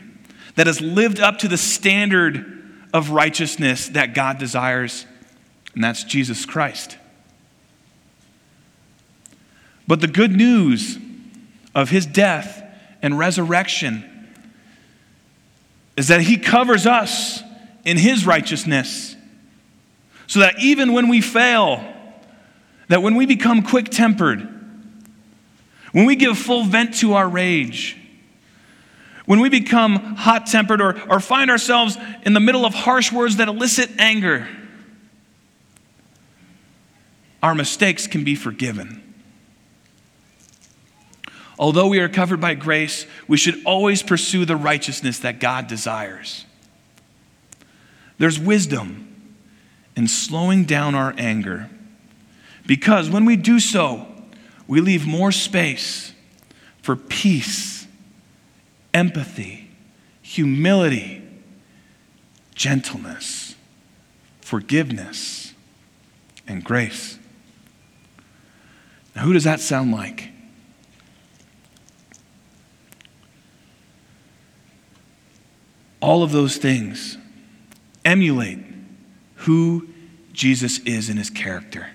that 0.56 0.68
has 0.68 0.82
lived 0.82 1.20
up 1.20 1.40
to 1.40 1.48
the 1.48 1.58
standard 1.58 2.56
of 2.94 3.12
righteousness 3.12 3.90
that 3.90 4.14
God 4.14 4.38
desires, 4.38 5.06
and 5.74 5.84
that's 5.84 6.04
Jesus 6.04 6.46
Christ. 6.46 6.98
But 9.88 10.02
the 10.02 10.08
good 10.08 10.36
news 10.36 11.00
of 11.74 11.90
his 11.90 12.06
death 12.06 12.64
and 13.02 13.18
resurrection 13.18 14.19
is 16.00 16.08
that 16.08 16.22
he 16.22 16.38
covers 16.38 16.88
us 16.88 17.44
in 17.84 17.98
his 17.98 18.26
righteousness. 18.26 19.18
So 20.28 20.40
that 20.40 20.58
even 20.60 20.94
when 20.94 21.10
we 21.10 21.20
fail, 21.20 21.84
that 22.88 23.04
when 23.04 23.16
we 23.16 23.26
become 23.26 23.62
quick 23.64 23.90
tempered, 23.90 24.48
when 25.92 26.06
we 26.06 26.16
give 26.16 26.38
full 26.38 26.64
vent 26.64 26.94
to 27.00 27.16
our 27.16 27.28
rage, 27.28 27.98
when 29.26 29.42
we 29.42 29.50
become 29.50 29.98
hot 30.16 30.46
tempered 30.46 30.80
or, 30.80 30.98
or 31.10 31.20
find 31.20 31.52
ourselves 31.52 31.98
in 32.24 32.32
the 32.32 32.40
middle 32.40 32.66
of 32.66 32.74
harsh 32.74 33.12
words 33.12 33.36
that 33.36 33.50
elicit 33.50 33.90
anger, 34.00 34.48
our 37.44 37.54
mistakes 37.54 38.08
can 38.08 38.24
be 38.24 38.36
forgiven. 38.36 39.09
Although 41.60 41.88
we 41.88 42.00
are 42.00 42.08
covered 42.08 42.40
by 42.40 42.54
grace, 42.54 43.06
we 43.28 43.36
should 43.36 43.62
always 43.66 44.02
pursue 44.02 44.46
the 44.46 44.56
righteousness 44.56 45.20
that 45.20 45.42
God 45.42 45.68
desires. 45.68 46.46
There's 48.18 48.40
wisdom 48.40 49.36
in 49.98 50.08
slowing 50.08 50.64
down 50.64 50.96
our 50.96 51.14
anger 51.18 51.70
because 52.66 53.10
when 53.10 53.26
we 53.26 53.36
do 53.36 53.60
so, 53.60 54.08
we 54.68 54.80
leave 54.80 55.06
more 55.06 55.34
space 55.34 56.14
for 56.82 56.96
peace, 56.96 57.88
empathy, 58.94 59.70
humility, 60.22 61.22
gentleness, 62.56 63.56
forgiveness, 64.40 65.54
and 66.48 66.64
grace. 66.64 67.20
Now, 69.14 69.24
who 69.24 69.34
does 69.34 69.44
that 69.44 69.60
sound 69.60 69.92
like? 69.92 70.30
All 76.02 76.24
of 76.24 76.32
those 76.32 76.58
things 76.58 77.18
emulate 78.06 78.60
who 79.36 79.88
Jesus 80.34 80.80
is 80.80 81.10
in 81.10 81.18
his 81.18 81.30
character. 81.30 81.90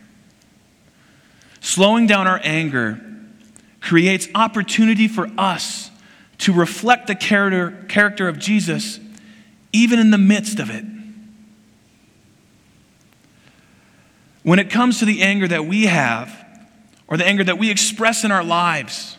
Slowing 1.60 2.06
down 2.06 2.26
our 2.26 2.40
anger 2.42 3.00
creates 3.80 4.28
opportunity 4.34 5.08
for 5.08 5.30
us 5.38 5.90
to 6.38 6.52
reflect 6.52 7.06
the 7.06 7.14
character, 7.14 7.84
character 7.88 8.28
of 8.28 8.38
Jesus 8.38 9.00
even 9.72 9.98
in 9.98 10.10
the 10.10 10.18
midst 10.18 10.60
of 10.60 10.70
it. 10.70 10.84
When 14.42 14.58
it 14.58 14.70
comes 14.70 14.98
to 14.98 15.04
the 15.04 15.22
anger 15.22 15.48
that 15.48 15.64
we 15.64 15.86
have, 15.86 16.44
or 17.08 17.16
the 17.16 17.26
anger 17.26 17.44
that 17.44 17.58
we 17.58 17.70
express 17.70 18.24
in 18.24 18.30
our 18.30 18.44
lives, 18.44 19.16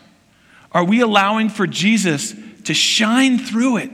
are 0.71 0.83
we 0.83 1.01
allowing 1.01 1.49
for 1.49 1.67
Jesus 1.67 2.35
to 2.65 2.73
shine 2.73 3.37
through 3.37 3.77
it? 3.77 3.91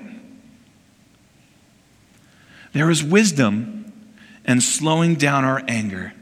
There 2.74 2.90
is 2.90 3.04
wisdom 3.04 3.94
in 4.46 4.62
slowing 4.62 5.16
down 5.16 5.46
our 5.46 5.64
anger 5.68 6.14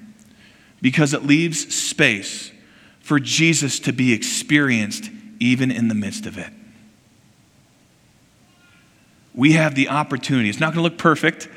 because 0.81 1.13
it 1.13 1.23
leaves 1.23 1.73
space 1.73 2.51
for 2.99 3.19
Jesus 3.19 3.79
to 3.81 3.93
be 3.93 4.13
experienced 4.13 5.09
even 5.39 5.71
in 5.71 5.87
the 5.87 5.95
midst 5.95 6.25
of 6.25 6.37
it. 6.37 6.51
We 9.33 9.53
have 9.53 9.75
the 9.75 9.89
opportunity. 9.89 10.49
It's 10.49 10.59
not 10.59 10.73
going 10.73 10.83
to 10.83 10.89
look 10.89 10.97
perfect, 10.97 11.47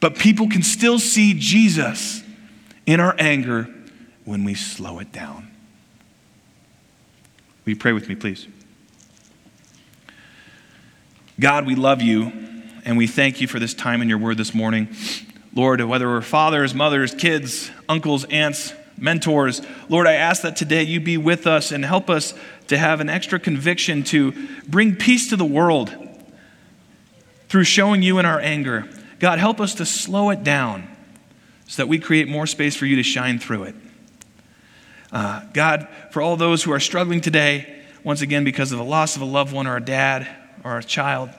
but 0.00 0.16
people 0.16 0.48
can 0.48 0.62
still 0.62 0.98
see 0.98 1.34
Jesus 1.34 2.22
in 2.86 3.00
our 3.00 3.14
anger 3.18 3.68
when 4.24 4.44
we 4.44 4.54
slow 4.54 4.98
it 4.98 5.12
down. 5.12 5.50
Will 7.64 7.72
you 7.72 7.76
pray 7.76 7.92
with 7.92 8.08
me, 8.08 8.14
please? 8.14 8.46
God, 11.38 11.66
we 11.66 11.74
love 11.74 12.02
you 12.02 12.49
and 12.90 12.98
we 12.98 13.06
thank 13.06 13.40
you 13.40 13.46
for 13.46 13.60
this 13.60 13.72
time 13.72 14.02
in 14.02 14.08
your 14.08 14.18
word 14.18 14.36
this 14.36 14.52
morning. 14.52 14.88
Lord, 15.54 15.80
whether 15.80 16.08
we're 16.08 16.22
fathers, 16.22 16.74
mothers, 16.74 17.14
kids, 17.14 17.70
uncles, 17.88 18.24
aunts, 18.24 18.74
mentors, 18.98 19.62
Lord, 19.88 20.08
I 20.08 20.14
ask 20.14 20.42
that 20.42 20.56
today 20.56 20.82
you 20.82 20.98
be 20.98 21.16
with 21.16 21.46
us 21.46 21.70
and 21.70 21.84
help 21.84 22.10
us 22.10 22.34
to 22.66 22.76
have 22.76 22.98
an 22.98 23.08
extra 23.08 23.38
conviction 23.38 24.02
to 24.06 24.32
bring 24.66 24.96
peace 24.96 25.30
to 25.30 25.36
the 25.36 25.44
world 25.44 25.96
through 27.48 27.62
showing 27.62 28.02
you 28.02 28.18
in 28.18 28.26
our 28.26 28.40
anger. 28.40 28.88
God, 29.20 29.38
help 29.38 29.60
us 29.60 29.76
to 29.76 29.86
slow 29.86 30.30
it 30.30 30.42
down 30.42 30.88
so 31.68 31.84
that 31.84 31.86
we 31.86 32.00
create 32.00 32.26
more 32.26 32.48
space 32.48 32.74
for 32.74 32.86
you 32.86 32.96
to 32.96 33.04
shine 33.04 33.38
through 33.38 33.62
it. 33.62 33.76
Uh, 35.12 35.44
God, 35.52 35.86
for 36.10 36.22
all 36.22 36.34
those 36.36 36.64
who 36.64 36.72
are 36.72 36.80
struggling 36.80 37.20
today, 37.20 37.84
once 38.02 38.20
again, 38.20 38.42
because 38.42 38.72
of 38.72 38.78
the 38.78 38.84
loss 38.84 39.14
of 39.14 39.22
a 39.22 39.26
loved 39.26 39.52
one 39.52 39.68
or 39.68 39.76
a 39.76 39.80
dad 39.80 40.26
or 40.64 40.76
a 40.78 40.82
child, 40.82 41.30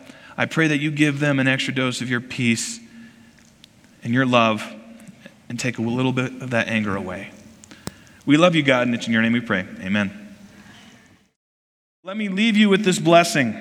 I 0.41 0.47
pray 0.47 0.69
that 0.69 0.79
you 0.79 0.89
give 0.89 1.19
them 1.19 1.39
an 1.39 1.47
extra 1.47 1.71
dose 1.71 2.01
of 2.01 2.09
your 2.09 2.19
peace 2.19 2.79
and 4.03 4.11
your 4.11 4.25
love 4.25 4.67
and 5.47 5.59
take 5.59 5.77
a 5.77 5.83
little 5.83 6.11
bit 6.11 6.41
of 6.41 6.49
that 6.49 6.67
anger 6.67 6.95
away. 6.95 7.29
We 8.25 8.37
love 8.37 8.55
you, 8.55 8.63
God, 8.63 8.87
and 8.87 8.95
it's 8.95 9.05
in 9.05 9.13
your 9.13 9.21
name 9.21 9.33
we 9.33 9.39
pray. 9.39 9.67
Amen. 9.81 10.35
Let 12.03 12.17
me 12.17 12.27
leave 12.27 12.57
you 12.57 12.69
with 12.69 12.83
this 12.83 12.97
blessing. 12.97 13.55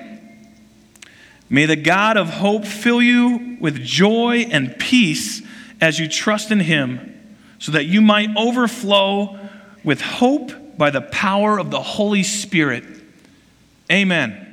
May 1.51 1.67
the 1.67 1.75
God 1.75 2.17
of 2.17 2.31
hope 2.31 2.65
fill 2.65 2.99
you 2.99 3.57
with 3.59 3.83
joy 3.83 4.47
and 4.49 4.75
peace 4.79 5.43
as 5.79 5.99
you 5.99 6.07
trust 6.07 6.49
in 6.49 6.61
him, 6.61 7.15
so 7.59 7.73
that 7.73 7.85
you 7.85 8.01
might 8.01 8.35
overflow 8.35 9.37
with 9.83 10.01
hope 10.01 10.79
by 10.79 10.89
the 10.89 11.01
power 11.01 11.59
of 11.59 11.69
the 11.69 11.83
Holy 11.83 12.23
Spirit. 12.23 12.83
Amen. 13.91 14.50